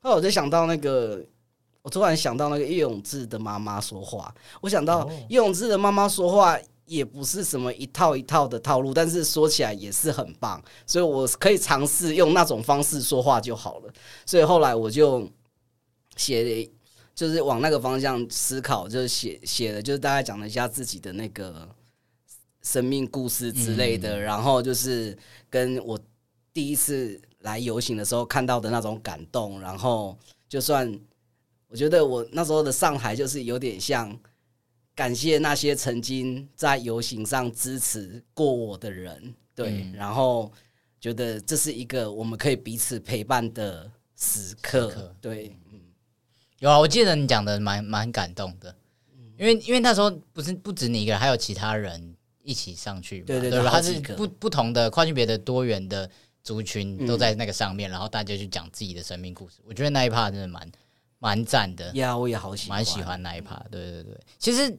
[0.00, 1.24] 后来我就想到那个，
[1.80, 4.34] 我突然想到那个叶永志的妈妈说话。
[4.60, 13.92] 我想到叶永志的妈妈说话也不是什么一套一套的套路，但是说起来也是很棒，所以我可以尝试用那种方式说话就好了。
[14.26, 15.30] 所以后来我就
[16.16, 16.68] 写，
[17.14, 21.68] 就是往那个方向思考，就是写写的，就是大概讲了一下自己的那个
[22.60, 25.16] 生命故事之类的，然后就是
[25.48, 25.96] 跟我
[26.52, 27.20] 第一次。
[27.40, 30.92] 来游行的时候看到的那种感动，然后就算
[31.68, 34.18] 我觉得我那时候的上台就是有点像
[34.94, 40.50] 感谢那些曾经在游行上支持过我的人，对，嗯、然后
[41.00, 45.16] 觉得这是一个我们可以彼此陪伴的时刻，时刻。
[45.20, 45.80] 对，嗯，
[46.58, 48.74] 有啊，我记得你讲的蛮蛮感动的，
[49.38, 56.10] 因为因为那时候不是不止你一个人，还有其他人一起上去，对对对，他是不不同的跨性别的多元的。
[56.48, 59.56] 族群都在那个上面，嗯、然后大家去讲自己的生命故事。
[59.66, 60.66] 我觉得那一趴真的蛮
[61.18, 61.94] 蛮赞的。
[61.94, 63.54] 呀我也好喜欢，蛮喜欢那一趴。
[63.70, 64.74] 对对对，其实，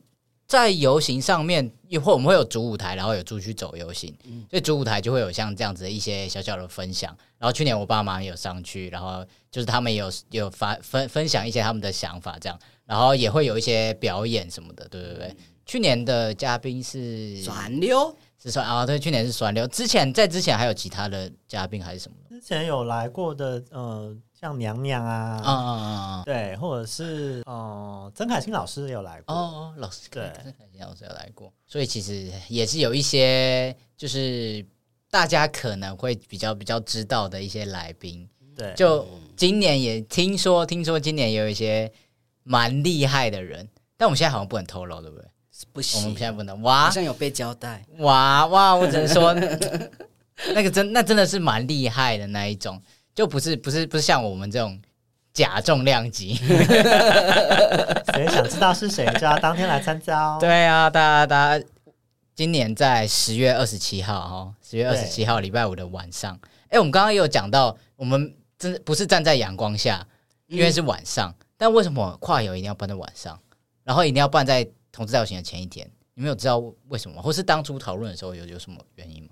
[0.48, 4.12] 在游行上面，一会我们会有主舞台，然后有出去走游行。
[4.24, 7.16] 嗯、所以主舞台就会有像这样子的一些小小的分享。
[7.38, 14.88] 然后去年我爸妈也有上去，然后就是他们有有发分分享一些他们的想法，这样，然后也会有一些表演什么的。
[14.88, 18.18] 对对对，嗯、去年的嘉宾是转溜。
[18.42, 19.68] 是说啊，对，去年是酸溜。
[19.68, 22.18] 之前在之前还有其他的嘉宾还是什么？
[22.30, 34.66] 之前有来过的，呃，像娘娘啊，嗯嗯嗯对，或者是哦，曾凯欣老师有来过，哦，老师对，曾凯欣老师有来过，所以其实也是有一些就是
[35.12, 38.26] 大家可能会比较比较知道的一些来宾，
[38.56, 41.92] 对，就今年也听说听说今年也有一些
[42.44, 45.26] 蛮厉害的人，但我们现在好像不能透露，对不对？
[45.72, 49.34] 不行，我们现在不能哇，好像有被交代，哇哇，我只能说
[50.54, 52.82] 那个真那真的是蛮厉害的那一种。
[53.16, 54.80] 就不是不是不是像我们这种
[55.34, 56.36] 假重量级，
[58.14, 60.38] 谁想知道是谁，就要当天来参加哦。
[60.40, 61.66] 对啊，大家大家，
[62.34, 66.34] 今年在十月二十七号哦，十月二十七号礼拜五的晚上，
[66.68, 70.08] 哎对，我们刚刚有讲到，我们真的不是站在阳光下，
[70.48, 73.38] 因为是晚上，嗯、但为什么跨游一定要办在晚上，
[73.84, 74.66] 然后一定要办在
[75.00, 75.90] 同志大游行的前一天？
[76.14, 79.30] 你们有知道为什么，或是当初讨论的时候有有什么原因吗？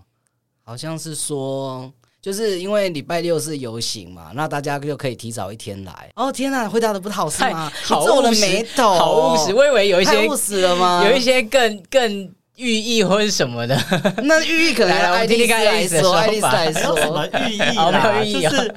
[0.63, 1.91] 好像是说。
[2.19, 6.09] 就是因为礼拜六是游行嘛，那大家就可以提早一天来。
[6.15, 7.69] 哦天哪，回答的不好是吗？
[7.83, 9.53] 好皱了眉头，好务实。
[9.53, 11.05] 我以为有一些务实了吗？
[11.05, 13.77] 有一些更更寓意或是什么的。
[14.23, 18.23] 那寓意可能爱丽丝来说，爱丽丝来说什么寓意啦？
[18.23, 18.75] 就是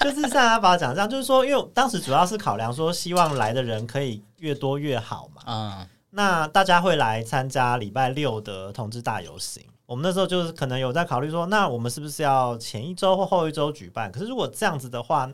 [0.00, 5.42] 就是像阿宝讲这样，就是说，因为当时主要是考量说，希望来的人可以越多越好嘛。
[5.46, 9.64] 嗯，那大家会来参加礼拜六的同志大游行。
[9.86, 14.10] 我们那时候就是可能有在考虑说，那我们是不是要前一周或后一周举办？
[14.12, 15.28] 可是如果这样子的话，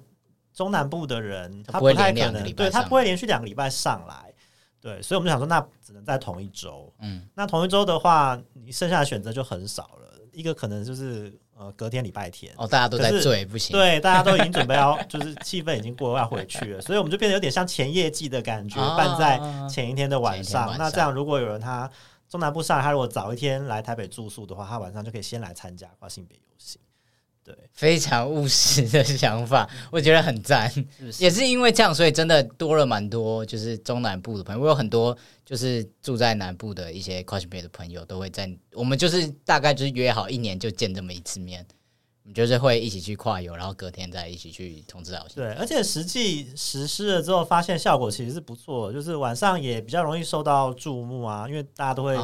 [0.55, 4.33] 中南部的人他不太可能，对他不会连续两个礼拜上来，
[4.81, 6.91] 对，所以我们就想说，那只能在同一周。
[7.01, 10.19] 嗯，那同一周的话，你剩下的选择就很少了。
[10.33, 20.77] 一个可能就是呃隔天礼拜天，哦，大家都在醉，不行，对，大家都已经准备要， 就是气氛已经过要回去了，所以我们就变得有点像前夜祭的感觉，办在前一天的晚上。
[20.79, 21.91] 那这样如果有人他。
[22.29, 26.81] 中南部上来，他如果早一天来台北住宿的话，他晚上就可以先来参加跨性别游行。
[27.47, 30.69] 对，非常务实的想法，我觉得很赞。
[30.99, 34.61] 是是也是因为这样，所以真的多了蛮多，就是中南部的朋友。
[34.61, 41.65] 我有很多就是住在南部的一些跨性别的朋友，都会在我们就是大概就是约好一年就见这么一次面。
[42.25, 45.37] 我们就是会一起去跨游，然后隔天再一起去通知老师。
[45.37, 52.17] 对，而且实际实施了之后，发现效果其实是不错，就是晚上也比较容易受到注目啊，因为大家都会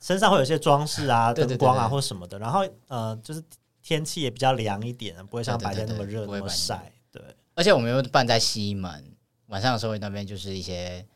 [0.00, 2.36] 身上会有一些装饰啊、 灯光啊或什么的。
[2.40, 3.40] 然后呃，就是
[3.88, 6.92] 天气也比较凉一点，不会像白天那么热那么晒。
[7.10, 7.22] 对，
[7.54, 11.06] 而且我们又办在西门，晚上的时候那边就是一些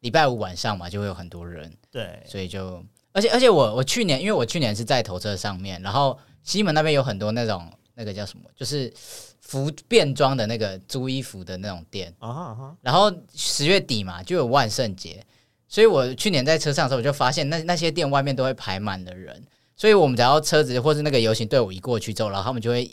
[0.00, 1.70] 礼拜五晚上嘛，就会有很多人。
[1.90, 2.82] 对，所以就
[3.12, 6.18] 而且而且我我去年因为我去年是在头车上面，然后。
[6.46, 8.92] 西门那边有很多那种那个叫什么，就是
[9.40, 12.14] 服变装的那个租衣服的那种店。
[12.20, 12.74] Uh uh.
[12.82, 15.24] 然后十月底嘛，就有万圣节，
[15.68, 19.42] 所以我去年在车上的时候，我就发现那那些店外面都会排满的人。
[19.76, 22.90] 所以我们只要车子或是那个游行队伍一过去之后，然后他们就会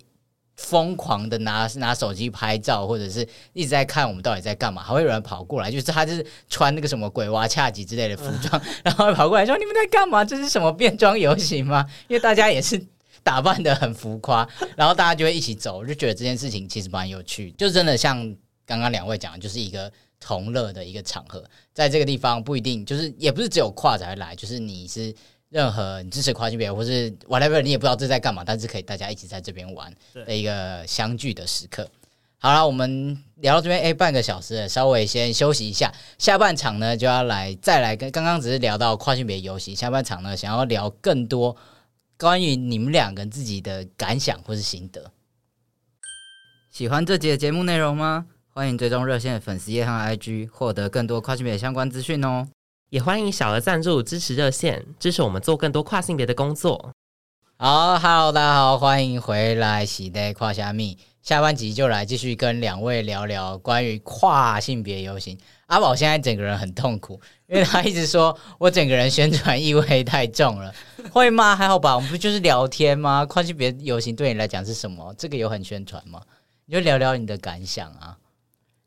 [0.55, 4.81] 疯狂的拿拿手机拍照，或者是一直在看我们到底在干嘛。
[4.81, 8.67] 还会有人跑过来，就是他就是穿那个什么鬼娃恰吉之类的服装，uh.
[8.83, 10.23] 然后跑过来说：“你们在干嘛？
[10.23, 12.85] 这是什么变装游行吗？”因为大家也是。
[13.23, 18.17] 打扮的很浮夸，然后大家就会一起走，我就觉得这件事情其实蛮有趣，就真的像
[18.65, 25.13] 刚刚两位讲的，就是一个同乐的一个场合，在这个地方不一定就是也不是只有跨才会来，就是你是
[25.51, 29.93] 任何你支持跨性别或是 whatever，你也不知道这在干嘛，但是可以大家一起在这边玩
[30.25, 31.87] 的一个相聚的时刻。
[32.39, 41.55] 好了，我们聊到这边，哎，半个小时了，稍微先休息一下，下半场呢就要来再来跟刚刚只是聊到跨性别游戏，下半场呢想要聊更多。
[42.17, 45.11] 关于你们两个自己的感想或是心得，
[46.71, 48.25] 喜欢这集的节目内容吗？
[48.53, 52.47] 欢迎追踪热线的粉丝页和 IG，获得更多跨性别相关资讯哦。
[52.91, 56.91] 也欢迎小额赞助支持热线，支持我们做更多跨性别的工作。
[57.55, 65.37] 好，Hello，大家好，欢迎回来喜来跨虾米，下半集就来继续跟两位聊聊关于跨性别游行。
[65.67, 70.75] 阿宝现在整个人很痛苦，因为他一直说我整个人宣传意味太重了，
[71.13, 71.55] 会吗？
[71.55, 73.25] 还好吧，我们不就是聊天吗？
[73.25, 75.15] 跨性别游行对你来讲是什么？
[75.17, 76.21] 这个有很宣传吗？
[76.65, 78.17] 你就聊聊你的感想啊。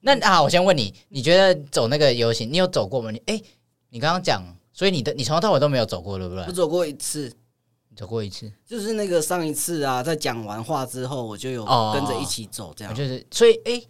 [0.01, 3.11] 那啊，我先问你，你觉得走那个游行，你有走过吗？
[3.11, 3.41] 你哎，
[3.95, 6.45] 你刚刚讲，所以你的你从头到尾都没有走过，对不对？
[6.47, 7.33] 我走过一次，
[7.95, 12.93] 走过一次，就是那个上一次啊，在讲完话之后，我就有跟着一起走，这样。
[12.93, 13.81] 就是，所以哎，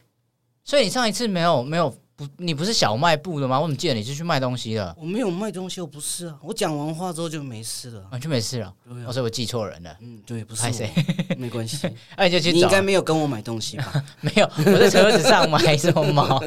[0.62, 1.95] 所以你上一次没有没有。
[2.16, 3.59] 不，你不是小卖部的吗？
[3.59, 4.94] 我怎么记得你是去卖东西的？
[4.98, 6.37] 我没有卖东西，我不是啊。
[6.42, 8.72] 我讲完话之后就没事了，完全没事了。
[9.12, 9.96] 所以我记错人了。
[10.00, 10.72] 嗯，对，不是我，
[11.37, 11.77] 没关系。
[12.16, 12.53] 那你就去。
[12.53, 14.05] 你应该没有跟我买东西吧？
[14.22, 16.38] 没有，我在车子上买什么猫？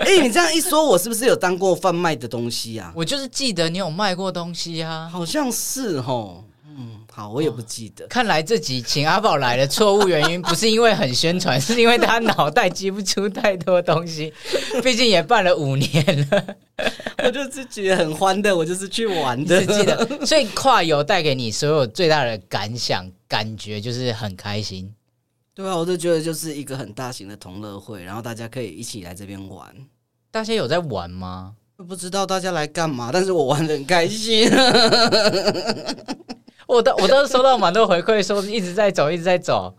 [0.00, 2.92] 哎，你这样一说，我是不是有当过贩卖的东西啊？
[2.96, 6.42] 我就是记得你有卖过东西啊，好像是齁。
[7.12, 8.06] 嗯，好，我也不记得。
[8.06, 14.32] 看来这集请阿宝来的错误原因不是因为很宣传， 是因为他脑袋记不出太多东西。
[14.82, 16.56] 毕竟也办了五年了，
[17.24, 19.60] 我就是觉得很欢乐，我就是去玩的。
[19.66, 24.92] 记得，所以跨游带给你所有最大的感想、感觉就是很开心。
[25.54, 29.68] 对啊，我就觉得就是一个很大型的同乐会，然后大家可以一起来这边玩。
[30.30, 31.54] 大家有在玩吗？
[31.86, 34.48] 不知道大家来干嘛，但是我玩的很开心。
[36.72, 39.74] 我都我都收到蛮多回馈，说一直在走，一直在走，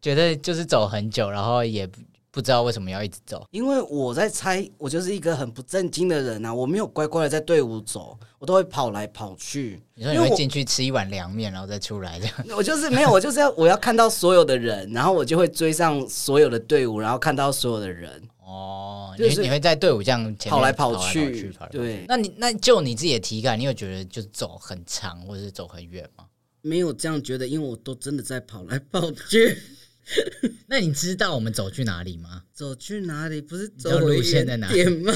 [0.00, 1.88] 觉得就是走很久，然后也
[2.30, 3.46] 不知道为什么要一直走。
[3.50, 9.82] 因为我在猜，我就是一个很不正经的人啊，我没有乖乖的在队伍走，我都会跑来跑去。
[9.94, 12.34] 你说你会进去吃一碗凉面，然后再出来这样？
[12.56, 18.22] 我就是没有，我就是要我要看到所有的人，然后我就会追上所有的队伍，然后看到所有的人。
[18.46, 22.04] 哦，你你会在队伍这样跑来跑去，对。
[22.06, 26.24] 那你那就你自己的体感，你有觉得就是走很长或者是走很远吗？
[26.62, 29.58] 没有这样觉得，因为我都真的在跑来跑去。
[30.68, 32.42] 那你知道我们走去哪里吗？
[32.52, 33.40] 走去哪里？
[33.40, 35.12] 不是走路线在哪里吗？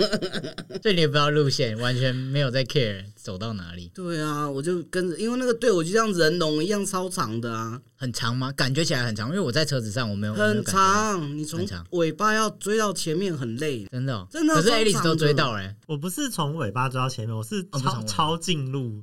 [0.82, 3.90] 所以你也不知道路线，完全没有在 care 走到哪里。
[3.94, 7.80] 对啊，我就跟着，因为那个队伍就像人龙一样超长的啊。
[7.94, 8.50] 很长吗？
[8.52, 11.36] 感觉起来很长，因为我在车子上，我没有很长。
[11.36, 14.54] 你从尾巴要追到前面很累，真的、哦、真的。
[14.54, 15.76] 可是 Alice 都追到了、欸。
[15.86, 19.02] 我不是从尾巴追到前面，我是超、哦、超近路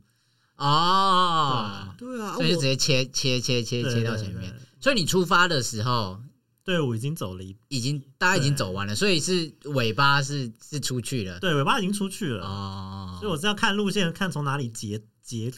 [0.57, 1.87] 哦。
[1.97, 4.41] 对啊，所以就直接切切切切切到前面。
[4.41, 6.21] 对对对对所以你出发的时候，
[6.61, 13.17] 队伍已经走了一，已经大家已经走完了，所以是尾巴是是出去了，对，尾巴已经出去了哦。
[13.17, 15.53] 所以我是要看路线，看从哪里截截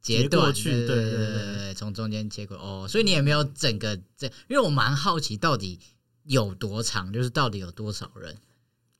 [0.00, 2.86] 截过去，对对对对，从中间切过哦。
[2.88, 5.80] 所以你也没有整个这，因为我蛮好奇到底
[6.22, 8.38] 有多长，就是到底有多少人，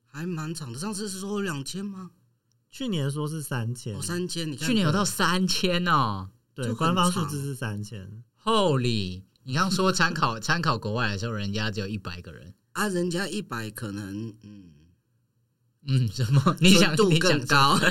[0.07, 0.79] 还蛮长的。
[0.81, 2.11] 上次是说两千吗？
[2.69, 9.23] 去年说是三千，哦，三千，你看去年有到三千哦，对，官方数字是三千，Holy。
[9.45, 14.65] 你刚说参考参考国外的时候，人家只有一百个人啊，人家一百可能嗯
[15.87, 16.43] 嗯什么？
[16.61, 17.77] 你想度更高？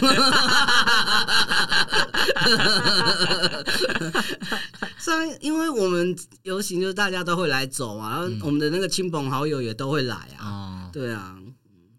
[4.98, 10.90] 所以因为我们游行，就是大家都会来走嘛，然后我们的那个亲朋好友也都会来啊。
[10.94, 11.38] 对啊，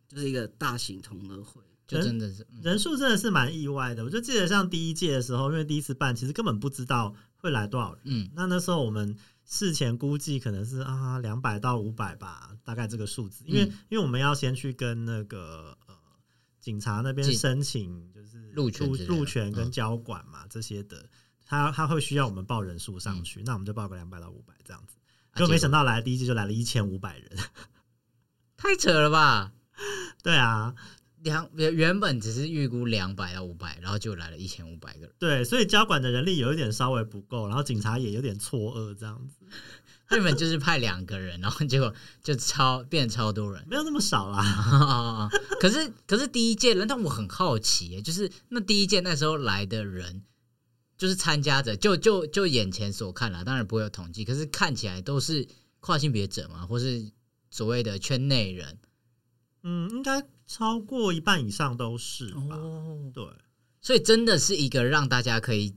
[0.08, 4.02] 就是一个大型同乐会，就真的是人数真的是蛮意外的。
[4.04, 8.00] 我就记得像第一届的时候，因为第一次办，其实根本不知道会来多少人。
[8.04, 9.14] 嗯，那那时候我们。
[9.44, 13.44] 事前估计可能是啊两百到五百吧，大概这个数字。
[13.44, 15.94] 因为、嗯、因为我们要先去跟那个呃
[16.60, 21.04] 警察那边申请，就是路权路权跟交管嘛、嗯、这些的，
[21.44, 24.96] 他他会需要我们报人数上去，嗯、那我们就报个两百到五百这样子。
[25.34, 27.36] 就没想到来第一季就来了一千五百人，
[28.56, 29.52] 太扯了吧？
[30.22, 30.76] 对啊。
[31.22, 35.12] 两原本只是预估两百到五百，然后就来了一千五百个人。
[35.18, 39.46] 对，所以交管的人力有一点稍微不够，然后警察也有点错愕这样子。
[40.08, 45.30] 他原本就是派两个人，然后结果就超变超多人，没有那么少啦。
[45.58, 50.24] 可是可是第一届人，但我很好奇，就是那第一届那时候来的人，
[50.98, 55.46] 就是参加者，就就就眼前所看啦，当然不会有统计，可是看起来都是
[55.80, 57.10] 跨性别者嘛，或是
[57.50, 58.78] 所谓的圈内人。
[59.62, 60.22] 嗯，应该。
[60.44, 62.56] 超过一半以上都是吧？
[62.56, 63.24] 哦，对，
[63.80, 65.74] 所以真的是一个让大家可以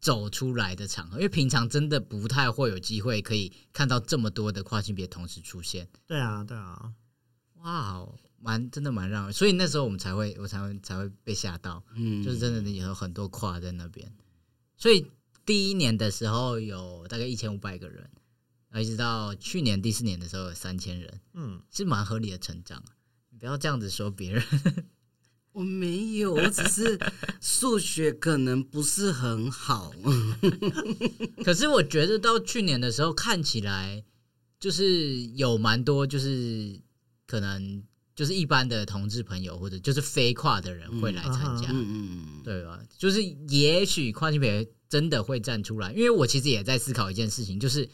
[0.00, 5.86] 走出来的场合，因为平常真的不太会有机会可以看到这么多的跨性别同时出现。
[6.06, 6.94] 对啊，对啊，
[7.56, 8.08] 哇，
[8.40, 14.10] 蛮真的蛮让人，所以那时候我们才会，我才会才会被吓到，嗯，就是真的有很多跨在那边。
[14.78, 15.06] 所以
[15.44, 18.08] 第一年的时候有大概一千五百个人，
[18.76, 22.82] 一直到去年第四年的时候有三千人，嗯，是蛮合理的成长。
[23.44, 24.42] 不要这样子说别人，
[25.52, 26.98] 我没有，我只是
[27.42, 29.92] 数学可能不是很好。
[31.44, 34.02] 可是我觉得到去年的时候，看起来
[34.58, 36.80] 就是有蛮多，就是
[37.26, 37.82] 可能
[38.16, 42.80] 就是一般的同志朋友，或者就是非跨的人会来参加，嗯嗯，对吧？
[42.96, 47.86] 就是也许跨性别真的会站出来，因为我其实也在思考一件事情，就是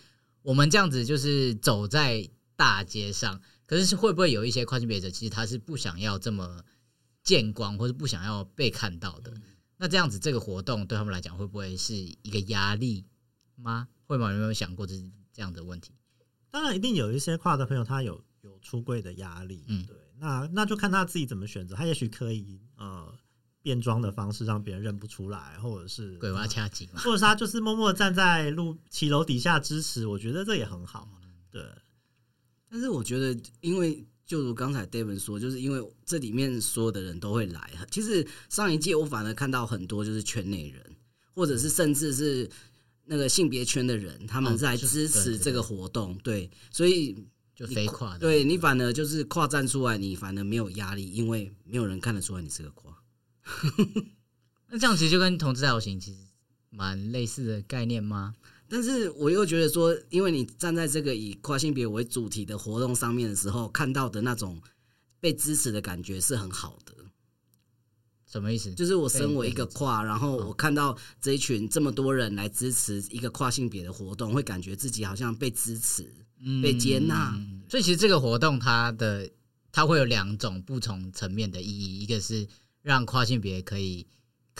[0.42, 3.40] 我们这样子就是走在大街上。
[3.70, 6.64] 可是会不会有一些跨性别者，其实他是不想要这么
[7.22, 9.33] 见光，或者不想要被看到的？
[9.76, 13.04] 那这样子，这个活动对他们来讲会不会是一个压力
[13.54, 13.87] 吗？
[14.09, 14.33] 会吗？
[14.33, 14.96] 有没有想过这
[15.33, 15.92] 这样的问题？
[16.50, 19.64] 当然，一定有一些跨的朋友，他有有出柜的压力。
[19.68, 21.76] 嗯，对，那那就看他自己怎么选择。
[21.76, 23.14] 他也许可以呃
[23.62, 30.09] 变装的方式让别人认不出来，或者是鬼娃掐紧，或者是他就是默默站在路骑楼底下支持。
[30.09, 31.09] 我觉得这也很好。
[31.53, 31.62] 对。
[32.70, 37.70] 但是我觉得，因为就如刚才 David 说，就是因为这里面所有的人都会来。
[37.90, 40.96] 其实上一届我反而看到很多就是圈内人，
[41.34, 42.48] 或者是甚至是
[43.06, 46.16] 那个性别圈的人，他们在支持这个活动。
[46.22, 47.16] 对，所以
[47.56, 52.96] 就非跨的，对你反而就是跨站出来，你反而没有压力，因为没有人看得出来你是个跨。
[54.70, 56.18] 那这样其实就跟同志大游行其实
[56.70, 58.36] 蛮类似的概念吗？
[58.70, 64.62] 但是我又觉得说，因为你站在这个以跨性别为主题的活动上面的时候，看到的那种
[65.18, 66.94] 被支持的感觉是很好的。
[68.26, 68.72] 什么意思？
[68.74, 76.08] 就是我身为一个跨，然后我看到这一群这么多人来支持一个跨性别的活动，会感觉自己好像被支持、
[76.62, 77.36] 被接纳。
[77.68, 79.28] 所以其实这个活动它的
[79.72, 82.46] 它会有两种不同层面的意义，一个是
[82.82, 84.06] 让跨性别可以。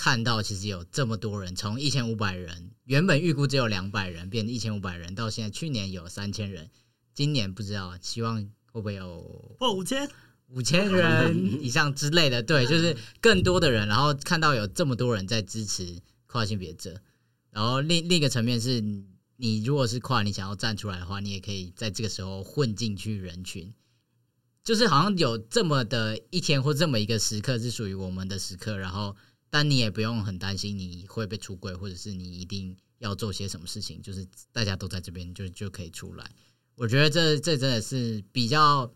[0.03, 6.71] 看到其实有这么多人，从一千五百人原本预估只有两百人，变成一千五百人，到现在去年有三千人，
[7.13, 8.37] 今年不知道，希望
[8.73, 10.09] 会不会有破五千
[10.49, 12.43] 五千人以上之类的。
[12.43, 17.03] 对，就是更多的人，然后看到有这么多人在支持跨性别者，
[17.51, 18.81] 然后另另一个层面是，
[19.37, 23.75] 你如果是跨，你想要站出来的话，你也可以在这个时候混进去人群，
[24.65, 29.15] 就是好像有这么的一天或这么一个时刻是属于我们的时刻，然后。
[29.51, 36.31] 但你也不用很担心你会被出柜，或者是你一定要做些什么事情，就是大家都在这边就就可以出来。
[36.77, 38.91] 我觉得这这真的是比较。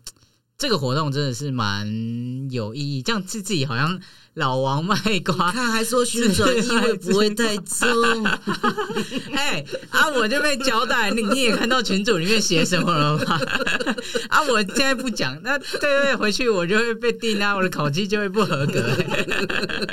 [0.57, 3.99] 这个活动真的是蛮有意义，这样自自己好像
[4.35, 8.23] 老王卖瓜，看还说宣传意味不会太重。
[9.35, 13.37] 哎，啊，我就被交代，你你也看到群组里面写什么了吗？
[14.29, 18.81] 啊，我现在不讲，那对对对，回去我就会被定啊，我的考绩就会不合格。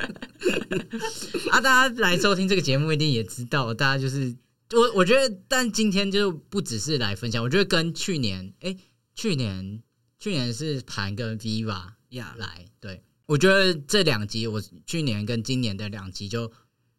[1.50, 4.32] 啊，大家来收听这个节目一定也知道，大家就是
[4.70, 8.76] 我我觉得，但今天就不只是来分享，我觉得跟去年，哎，
[9.16, 9.82] 去年。
[10.22, 16.52] 去年是盘跟 Viva 呀来，对，我觉得这两集我去年跟今年的两集就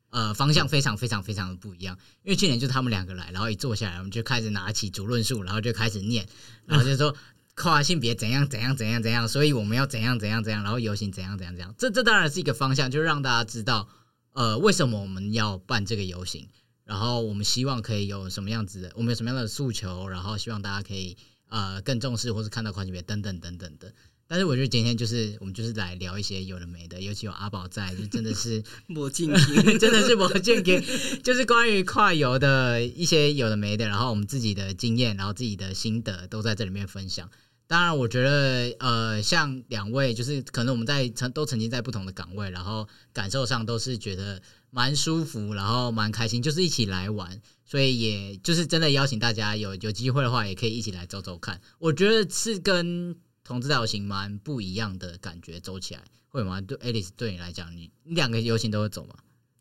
[0.09, 6.27] 呃方向非常非常非常的不一样，因为去年就他们两个来，然后一坐下来我们就开始拿起主论述，然后就开始念，
[6.65, 7.15] 然后就说
[7.55, 13.87] 跨性别怎样怎样怎样怎样，所以我们要怎样怎样怎样，然后游行怎样怎样怎样，这这当然是一个方向，就是让大家知道
[14.33, 16.49] 呃为什么我们要办这个游行，
[16.83, 21.15] 然后我们希望可以有什么样子的，我们有什么样的诉求，然后希望大家可以。
[21.53, 23.93] 呃，更重视或是看到跨性别等等等等的，
[24.27, 29.31] 但是我觉得今天就是我们就是来聊一些有的没的，尤其有阿宝在，就真的是 魔镜，
[29.79, 30.81] 真的是魔镜给，
[31.21, 37.29] 就是关于跨游的一些有的没的，然后我们自己的经验，然后自己的心得都在这里面分享。
[37.67, 44.41] 当然，我觉得呃，像两位就是可能我们在曾都曾经在不同的岗位，然后感受上都是觉得
[44.75, 47.39] 蛮舒服，然后蛮开心，就是一起来玩。
[47.63, 51.61] 所以，也就是真的邀请大家有有机会的话，也可以一起来走走看。
[51.77, 56.59] 我觉得是跟同志大游行蛮不一样的感觉，走起来会吗？
[56.59, 57.51] 对，Alice 对你来。
[57.51, 59.13] 讲，你你两个游行都会走吗？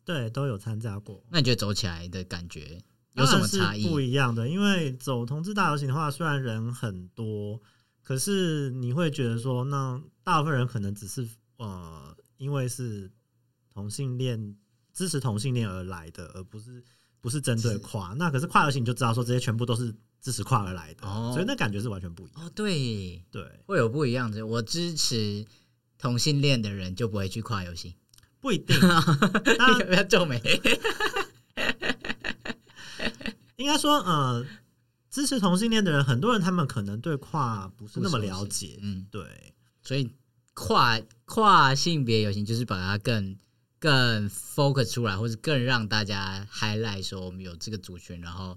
[0.06, 1.22] 对，都有参加过。
[1.28, 2.80] 那你觉得走起来的感觉
[3.12, 3.86] 有什么差异？
[3.86, 7.60] 不一样的，因为走同志大游行的话，虽然人很多，
[8.02, 13.10] 可是你会觉得说，那大部分人可能只是呃，因为是
[13.72, 14.56] 同性恋
[14.92, 16.84] 支持同性恋而来的，而不是。
[17.22, 22.44] 不是针对跨，那可是跨游行你就知道说这些全部都是支持跨而来的，哦、所以那感觉是完全不一样。
[22.44, 24.44] 哦，对对，会有不一样的。
[24.44, 25.46] 我支持
[25.96, 27.94] 同性恋的人就不会去跨游行，
[28.40, 28.76] 不一定。
[29.56, 30.42] 那不要皱眉。
[33.54, 34.44] 应该说，呃，
[35.08, 38.80] 支持同性恋的人，很多人他们可能对跨不是那么了解。
[38.82, 39.54] 嗯，对。
[39.80, 40.10] 所以
[40.54, 43.38] 跨跨性别游行就是把它更。
[43.82, 48.56] 更 focus 出来，或是更让大家 highlight 说我们有这个族群，然后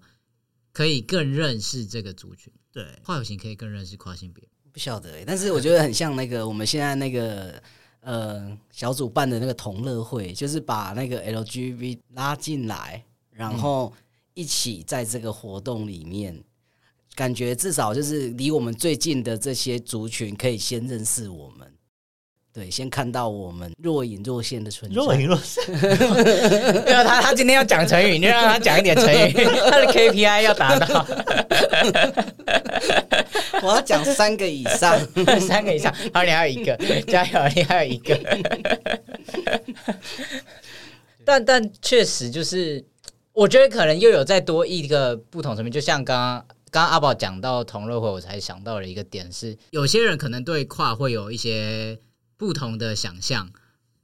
[0.72, 2.54] 可以更认识这个族群。
[2.72, 4.48] 对，跨有型可以更认识跨性别。
[4.72, 7.60] 不晓得、欸，但是我觉得很像那个我们现在那个
[8.02, 13.92] 呃小组办的那个同乐会，就是把那个 LGBT 拉进来，然后
[14.36, 16.44] 一起在这个活动里面，嗯、
[17.16, 21.75] 感觉至少就是离我们最近的这些族群可以先认识我们。
[22.56, 24.96] 对，先看到我们若隐若现的存在。
[24.96, 29.34] 若隐若现， 没有他，他今天要讲成语，你就让他讲一点成语。
[29.70, 31.06] 他的 KPI 要达到，
[33.62, 34.98] 我要讲三个以上，
[35.46, 35.94] 三个以上。
[36.14, 38.18] 好，你还有一个，加油，你还有一个。
[41.26, 42.82] 但但确实就是，
[43.34, 52.00] 我觉得可能又有再多一个不同层面，就像刚刚刚刚阿宝讲到同乐会，我才想到了一个点是，有些人可能对跨会有一些。
[52.38, 53.52] 不同的想象，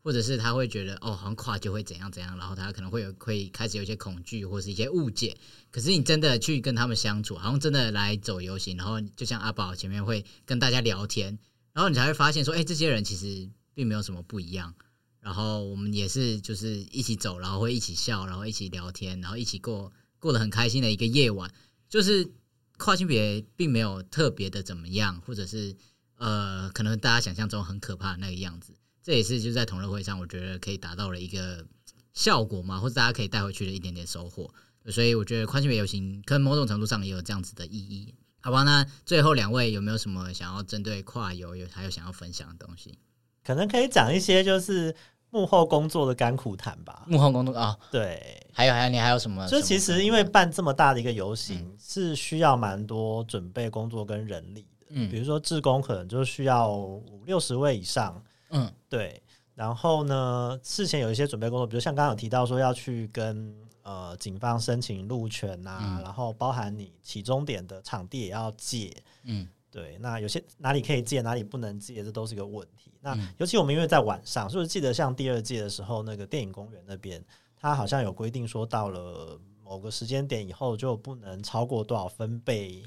[0.03, 5.37] 或者是他会觉得哦，好像跨就会怎样怎样，然后他可能会有会开始有一些恐惧或是一些误解。
[5.69, 11.37] 可是你真的去跟他们相处，好像真的来走游行，然后就像阿宝前面会跟大家聊天，
[11.73, 14.73] 然后你才会发现说，哎，这些人其实并没有什么不一样。
[15.19, 21.53] 然后我们也是就是一起走，然后会一起笑，然后一起聊天，然后一起过过得很开心的一个夜晚。
[21.87, 22.31] 就是
[22.77, 25.75] 跨性别并没有特别的怎么样，或者是
[26.21, 28.73] 呃，可能大家想象中很可怕的那个样子。
[29.01, 31.65] 这也是就在同乐会上，我觉得可以达到了一个
[32.13, 34.53] 效果嘛，或者大家可以带回去的一点点收获。
[34.91, 38.13] 所以我觉得宽性别游行可能某种程度上也有这样子的意义。
[38.39, 42.99] 好吧，那最后两位有没有什么想要针对跨游有还有想要分享的东西？
[43.43, 44.95] 可能可以讲一些就是
[45.31, 47.03] 幕后工作的甘苦谈吧。
[47.07, 49.47] 幕后工作啊，哦、对，还有还有你还有什么？
[49.47, 54.70] 就其实因为办这么大的一个游行，嗯、是需要蛮多准备工作跟人力的。
[54.91, 58.23] 嗯，比如说志工可能就需要五六十位以上。
[58.49, 59.21] 嗯，对。
[59.55, 63.55] 然后呢，事前有一些准备工作，比如像刚刚有提到说要去跟。
[63.83, 69.97] 呃，警方申请路权啊，嗯、然后包含你起终点的场地也要借，嗯，对。
[69.99, 72.93] 那有些哪里可以借，哪里不能借，这都是一个问题。
[73.01, 77.25] 那尤其我们因为在晚上，是不是记得像第二届的时候，那个电影公园那边，
[77.55, 82.83] 它好像有规定说，到了某个时间点以后就不能超过多少分贝，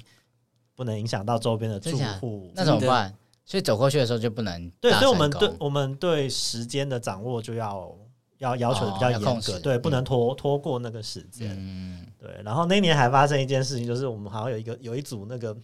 [0.75, 2.51] 不能影响到周边的住户。
[2.53, 3.15] 那怎么办？
[3.45, 4.69] 所以走过去的时候就不能。
[4.81, 7.95] 对，所以我们对我们对时间的掌握就要。
[8.39, 11.55] 要要求的比较严格，对，不能拖拖过那个时间。
[11.57, 12.29] 嗯，对。
[12.43, 15.55] 然后那年还发生一件事情，就是我们好像有一个有一组那个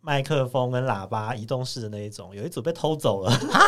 [0.00, 3.60] 麦克风跟喇叭移动式的那一种，有一组被偷走了啊！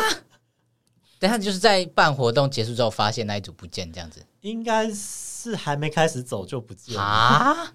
[1.19, 4.25] 等下就是在办活动结束之后发现那一组不见，这样子。
[4.41, 7.73] 应该是还没开始走就不见了啊？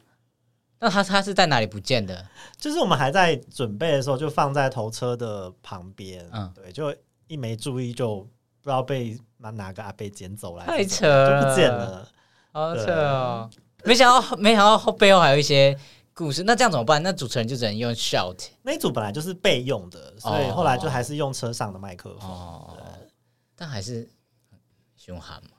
[0.81, 2.27] 那他他是在哪里不见的？
[2.57, 6.29] 就是我们还在准备的时候，就放在头车的旁边。
[6.33, 6.95] 嗯，对，就
[7.27, 9.19] 一没注意就不知道被。
[9.41, 10.65] 那哪个阿伯捡走了？
[10.65, 12.09] 太扯了，就不见了，
[12.51, 13.49] 好扯哦！
[13.85, 15.79] 没想到，没想到后背后还有一些
[16.13, 16.43] 故事。
[16.43, 17.01] 那这样怎么办？
[17.01, 18.49] 那主持人就只能用 shout。
[18.63, 22.29] 那一组本来就是备用的，所以后来就还是用车上的麦克风。
[22.29, 22.77] 哦，
[23.55, 24.11] 但还是
[24.97, 25.51] 凶悍嘛？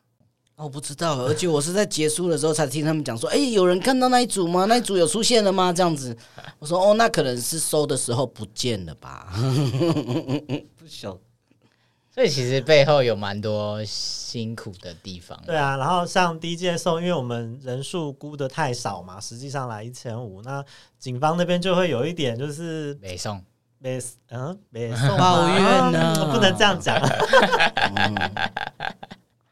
[0.60, 4.66] 哦，我不知道，而且我是在结束的时候才听他们讲说：“哎，有人看到那一组吗？
[4.66, 6.16] 那一组有出现了吗？”这样子，
[6.60, 9.28] 我说：“哦，那可能是收的时候不见了吧？
[10.78, 11.18] ”不晓。
[12.14, 15.39] 所以其实背后有蛮多辛苦的地方。
[15.45, 20.62] 对啊，然后像第一届送，因为我们人数估的太少嘛，实际上来一千五，那
[20.97, 23.41] 警方那边就会有一点就是没送，
[23.78, 23.97] 没
[24.32, 26.99] 嗯没送抱怨呢， 不能这样讲，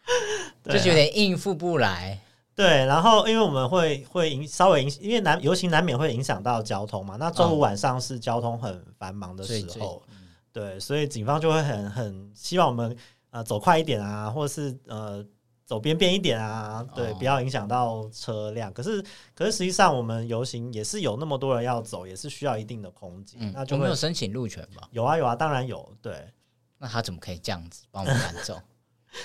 [0.64, 2.20] 就是有点应付不来。
[2.55, 10.01] 对，然后因为我们会会影稍微影，因为难游行难免会影响到交通嘛，那周五晚上是交通很繁忙的时候。
[10.51, 12.97] 对，所以警方就会很很希望我们
[13.30, 15.24] 呃走快一点啊，或者是呃
[15.66, 18.74] 走边边一点啊，对，不要影响到车辆。
[18.74, 19.05] 可是
[19.36, 23.39] 可是实际上我们游行也是有那么多人要走，也是需要一定的空间。
[23.39, 24.88] 嗯、那就没有申请路权吧？
[24.89, 25.88] 有啊有啊，当然有。
[26.01, 26.28] 对，
[26.80, 28.60] 那他怎么可以这样子帮我们赶走？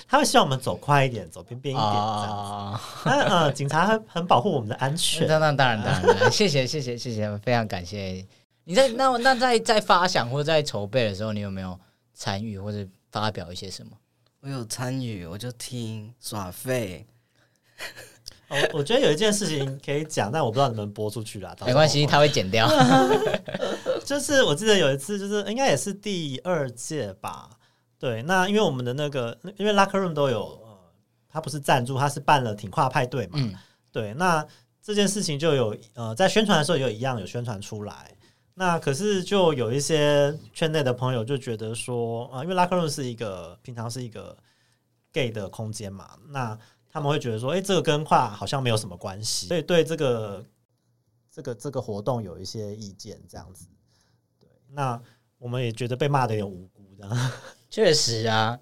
[0.07, 2.79] 他会希望我们走快一点，走边边一点这样子。
[3.05, 5.27] 那呃，警察很很保护我们的安全。
[5.27, 8.25] 那当然当然当然， 谢谢谢谢谢谢，非常感谢。
[8.63, 11.77] 你在那那在在发想或者在筹备的时候，你有没有
[12.13, 13.91] 参与或者发表一些什么？
[14.41, 17.05] 我有参与，我就听耍废。
[18.49, 21.55] 哦，我觉得有一件事情可以讲，但我不知道能不能播出去啦。
[21.65, 22.69] 没关系，他会剪掉。
[24.05, 27.49] 就是我记得有一次，就是应该也是第二届吧。
[28.03, 30.91] 对，那因为我们的那个，因为 Locker Room 都有，呃，
[31.29, 33.35] 他不是赞助，他是办了挺跨派对嘛。
[33.35, 33.55] 嗯。
[33.93, 34.45] 对，那
[34.81, 38.13] 这件事情就有呃，在宣传的时候也有一样有宣传出来。
[38.55, 44.37] 那可是就有一些圈内的朋友就觉得说啊，因为拉克鲁是一个平常是一个
[45.13, 46.59] gay 的空间嘛，那
[46.91, 50.45] 他们会觉得说，哎、欸，这个跟跨好像没有什么关系，所以对这个
[51.31, 53.65] 这个这个活动有一些意见这样子。
[54.41, 55.01] 对，那
[55.37, 57.09] 我们也觉得被骂的有点无辜的。
[57.73, 58.59] 确实啊，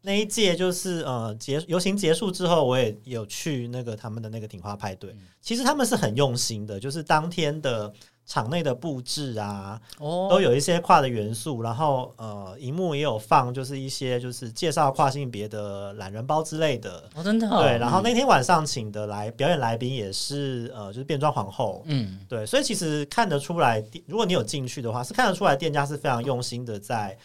[0.00, 7.92] 那一届就是呃结游行结束之后，我也有去那个他们的那个挺花派对，嗯、其实他们是很用心的，就是当天的。
[8.24, 17.02] 场内的布置啊，都有一些跨的元素，然后呃，荧幕也有放，就是一些就是介绍跨性别的懒人包之类的。
[17.16, 17.50] 哦，真的。
[17.50, 21.82] 对，然后那天晚上请的来表演来宾也是呃，就是变装皇后。
[21.86, 27.18] 嗯，对，所以其实看得出来，如果你有进去的话，是看得出来店家是非常用心的在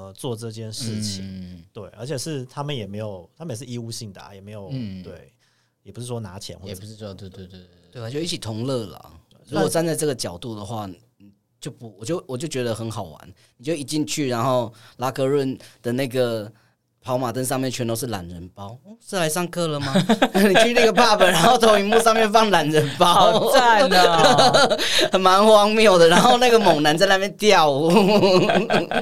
[0.00, 1.24] 呃做这件事情。
[1.24, 5.32] 嗯，对，而且是他们也没有，他们也是义务性的啊，也没有，嗯，对，
[5.82, 8.08] 也不是说拿钱，也不是说，对对对对对吧？
[8.08, 9.12] 就一起同乐了。
[9.48, 10.88] 如果站在这个角度的话，
[11.60, 13.34] 就不，我就我就觉得很好玩。
[13.56, 16.50] 你就一进去，然后拉格润的那个
[17.02, 19.94] 跑马灯上面全都是懒人包，哦、是来上课了吗？
[20.34, 24.78] 你去那个 pub，然后投影幕上面放懒人包，好赞哦，
[25.18, 26.06] 蛮荒谬的。
[26.08, 27.88] 然后那个猛男在那边跳舞，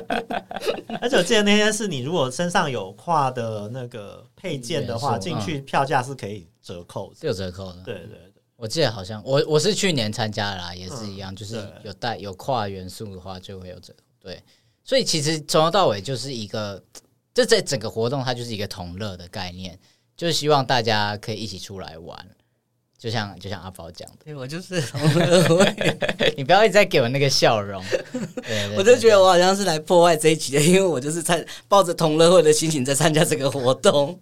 [1.02, 7.82] 而且我记得那天是你如果身上有跨的那个配件的话，进去票价是可以折扣的，是有折扣的。
[7.84, 14.04] 对对对，我记得好像我我是去年参加啦，也是一样，就是有带有跨元素的话就会有折扣。
[14.20, 14.40] 对，
[14.84, 16.80] 所以其实从头到尾就是一个。
[17.38, 19.78] 这这整个活动它就是一个同乐的概念，
[20.16, 22.26] 就是希望大家可以一起出来玩，
[22.98, 25.74] 就像就像阿宝讲的，对，我就是同乐
[26.36, 27.80] 你不要一直在给我那个笑容，
[28.76, 34.18] 我就觉得我好像是来破坏这一集的，因为我就是参抱着同乐会的心情在参加这个活动。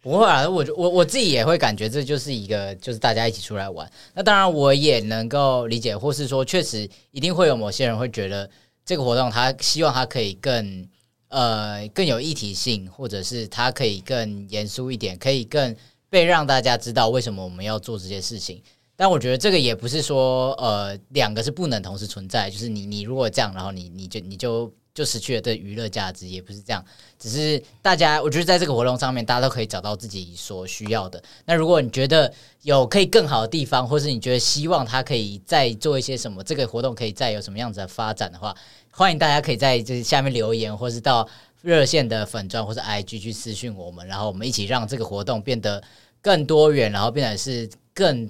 [0.00, 3.90] 不会啊，我我我自己也会感觉这就是一个就是大家一起出来玩。
[4.12, 8.48] 那当然我也能够理解，或是说确实一定会有某些人会觉得
[8.84, 10.86] 这个活动他希望他可以更。
[11.28, 15.74] 呃，更有议题性，或者是它可以更严肃一点，可以更
[16.08, 18.62] 被让大家知道为什么我们要做这些事情。
[18.96, 22.50] 但我觉得这个也不是说，呃，两个是不能同时存在。
[22.50, 26.84] 就是你，你如果这样，然后你，你就，你就，就失去了这娱乐价值，也不是这样。
[27.16, 31.22] 只是大家，我觉得在这个活动上面，大家都可以找到自己所需要的。
[31.44, 38.52] 那如果你觉得有可以更好的地方，或是你觉得希望它可以再做一些什么，这个活动可以再有什么样子的发展的话。
[38.98, 41.28] 欢迎大家可以在这下面留言，或是到
[41.62, 45.80] 热线的粉钻或是 IG 去私讯我们，然后我们一起让这个活动变得
[46.20, 48.28] 更多元，然后变得是更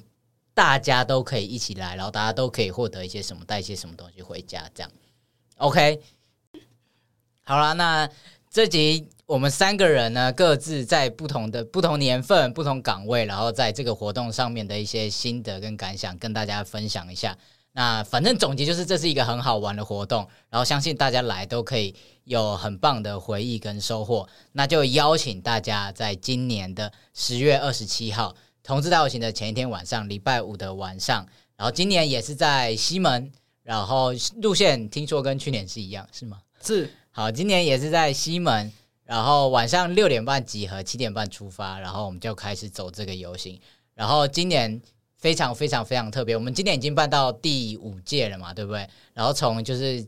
[0.52, 4.92] 大家都可以一起来，然后大家都可以获得一些什么，带一些什么东西回家，这样。
[5.56, 6.02] OK，
[7.44, 8.06] 好啦，那
[8.50, 17.34] 这集我们三个人呢，各自在不同的不同年份、不同岗位，然后在这个活动上面的一些心得跟感想，跟大家分享一下。
[17.72, 21.94] 那反正总结就是，这是一个很好玩的活动，然后相信大家来都可以
[22.24, 24.28] 有很棒的回忆跟收获。
[24.52, 31.24] 那就邀请大家在今年的十月二十七号，同志大游行的前一天晚上，礼拜五的晚上，
[31.56, 33.30] 然后今年也是在西门，
[33.62, 34.12] 然后
[34.42, 36.40] 路线听说跟去年是一样，是吗？
[36.60, 36.90] 是。
[37.12, 38.72] 好，今年也是在西门，
[39.04, 43.60] 然后晚上六点半集合，七点半出发，然后我们就开始走这个游行，
[43.94, 44.82] 然后今年。
[45.18, 48.88] 非常非常非常特别，我们今年已经办到第五届了嘛，对不对？
[49.12, 50.06] 然后从就是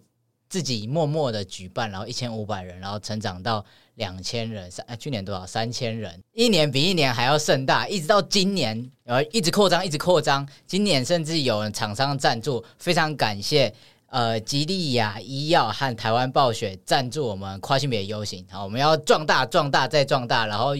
[0.49, 3.65] 自己默默的举办，然后一千五百人，然后成长到
[3.97, 5.45] 两千人，三，去年多少？
[5.45, 10.49] 三千人，一年比一年还要盛大，一直到今年，然后一直扩张，一直扩张。
[10.65, 13.75] 今年甚至有厂商赞助，非常感谢
[14.07, 18.47] 呃吉利亚医药和台湾暴雪赞助我们跨性别游行。
[18.49, 20.71] 好，我们要壮大，壮大再壮大，然后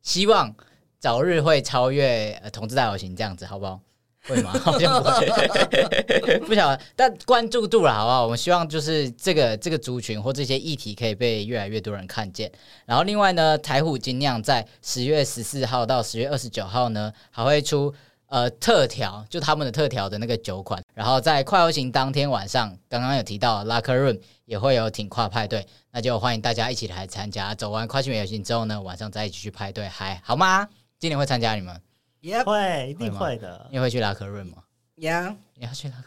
[0.00, 0.54] 希望。
[1.00, 3.80] 早日会超越呃同志大游行这样子，好不好？
[4.28, 4.52] 会吗？
[4.62, 6.78] 好像不会， 不晓得。
[6.94, 8.22] 但关注度了，好不好？
[8.24, 12.52] 我们希望就是这个这个族群或这些议题可以被越来越多人看见。
[12.84, 17.94] 然后另外呢，台虎精酿在十月十四号到十月二十九号呢，还会出
[18.26, 20.82] 呃特调，就他们的特调的那个酒款。
[20.94, 27.54] 然后在快游行当天晚上，刚刚有提到 Locker Room 也会有挺跨派对，那就欢迎大家一起来参加。
[27.54, 30.68] 走完跨性别游行之后呢，晚上再一起去派对，嗨，好吗？
[31.00, 31.74] 今年会参加你们？
[32.20, 33.66] 也、yep, 会，一定会的。
[33.72, 34.58] 你会去拉克润吗？
[34.96, 36.04] 呀，你要去拉克？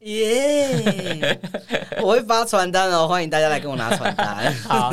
[0.00, 1.40] 耶！
[2.02, 4.54] 我会发传单哦，欢迎大家来跟我拿传单。
[4.68, 4.92] 好，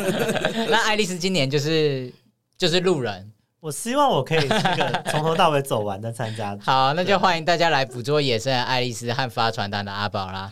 [0.69, 2.09] 那爱丽丝今年就是
[2.57, 3.29] 就是路人。
[3.59, 6.57] 我希望我可以一个从头到尾走完的参加。
[6.63, 10.49] 好，那就欢迎大家来捕捉野生的爱丽丝和发传单的阿宝啦。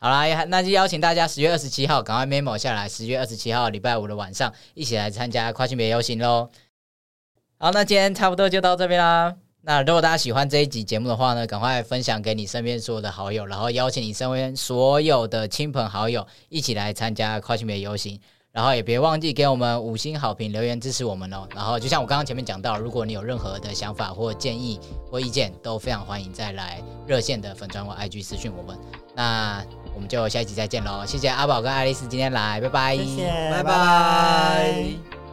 [0.00, 6.50] 好啦，那就邀请大家十月二十七号赶快 memo 下来，十月二十七号礼拜五的晚上一起来参加跨性别游行喽。
[7.58, 9.34] 好，那今天差不多就到这边啦。
[9.62, 18.20] 那如果大家喜欢这一集节目的话呢，赶快分享给你身边所有的好友，然后邀请你身边所有的亲朋好友一起来参加跨性别游行。
[18.52, 21.48] 然后也别忘记给我们五星好评，留言支持我们哦。
[21.52, 24.78] 然后就像我刚刚前面讲到，如果你有任何的想法或建议
[25.10, 28.78] 或意见，都非常欢迎再来热线的粉专或 IG 私讯我们。
[29.16, 31.04] 那我们就下一集再见喽！
[31.04, 35.23] 谢谢阿宝跟爱丽丝今天来，拜拜，谢谢，拜拜。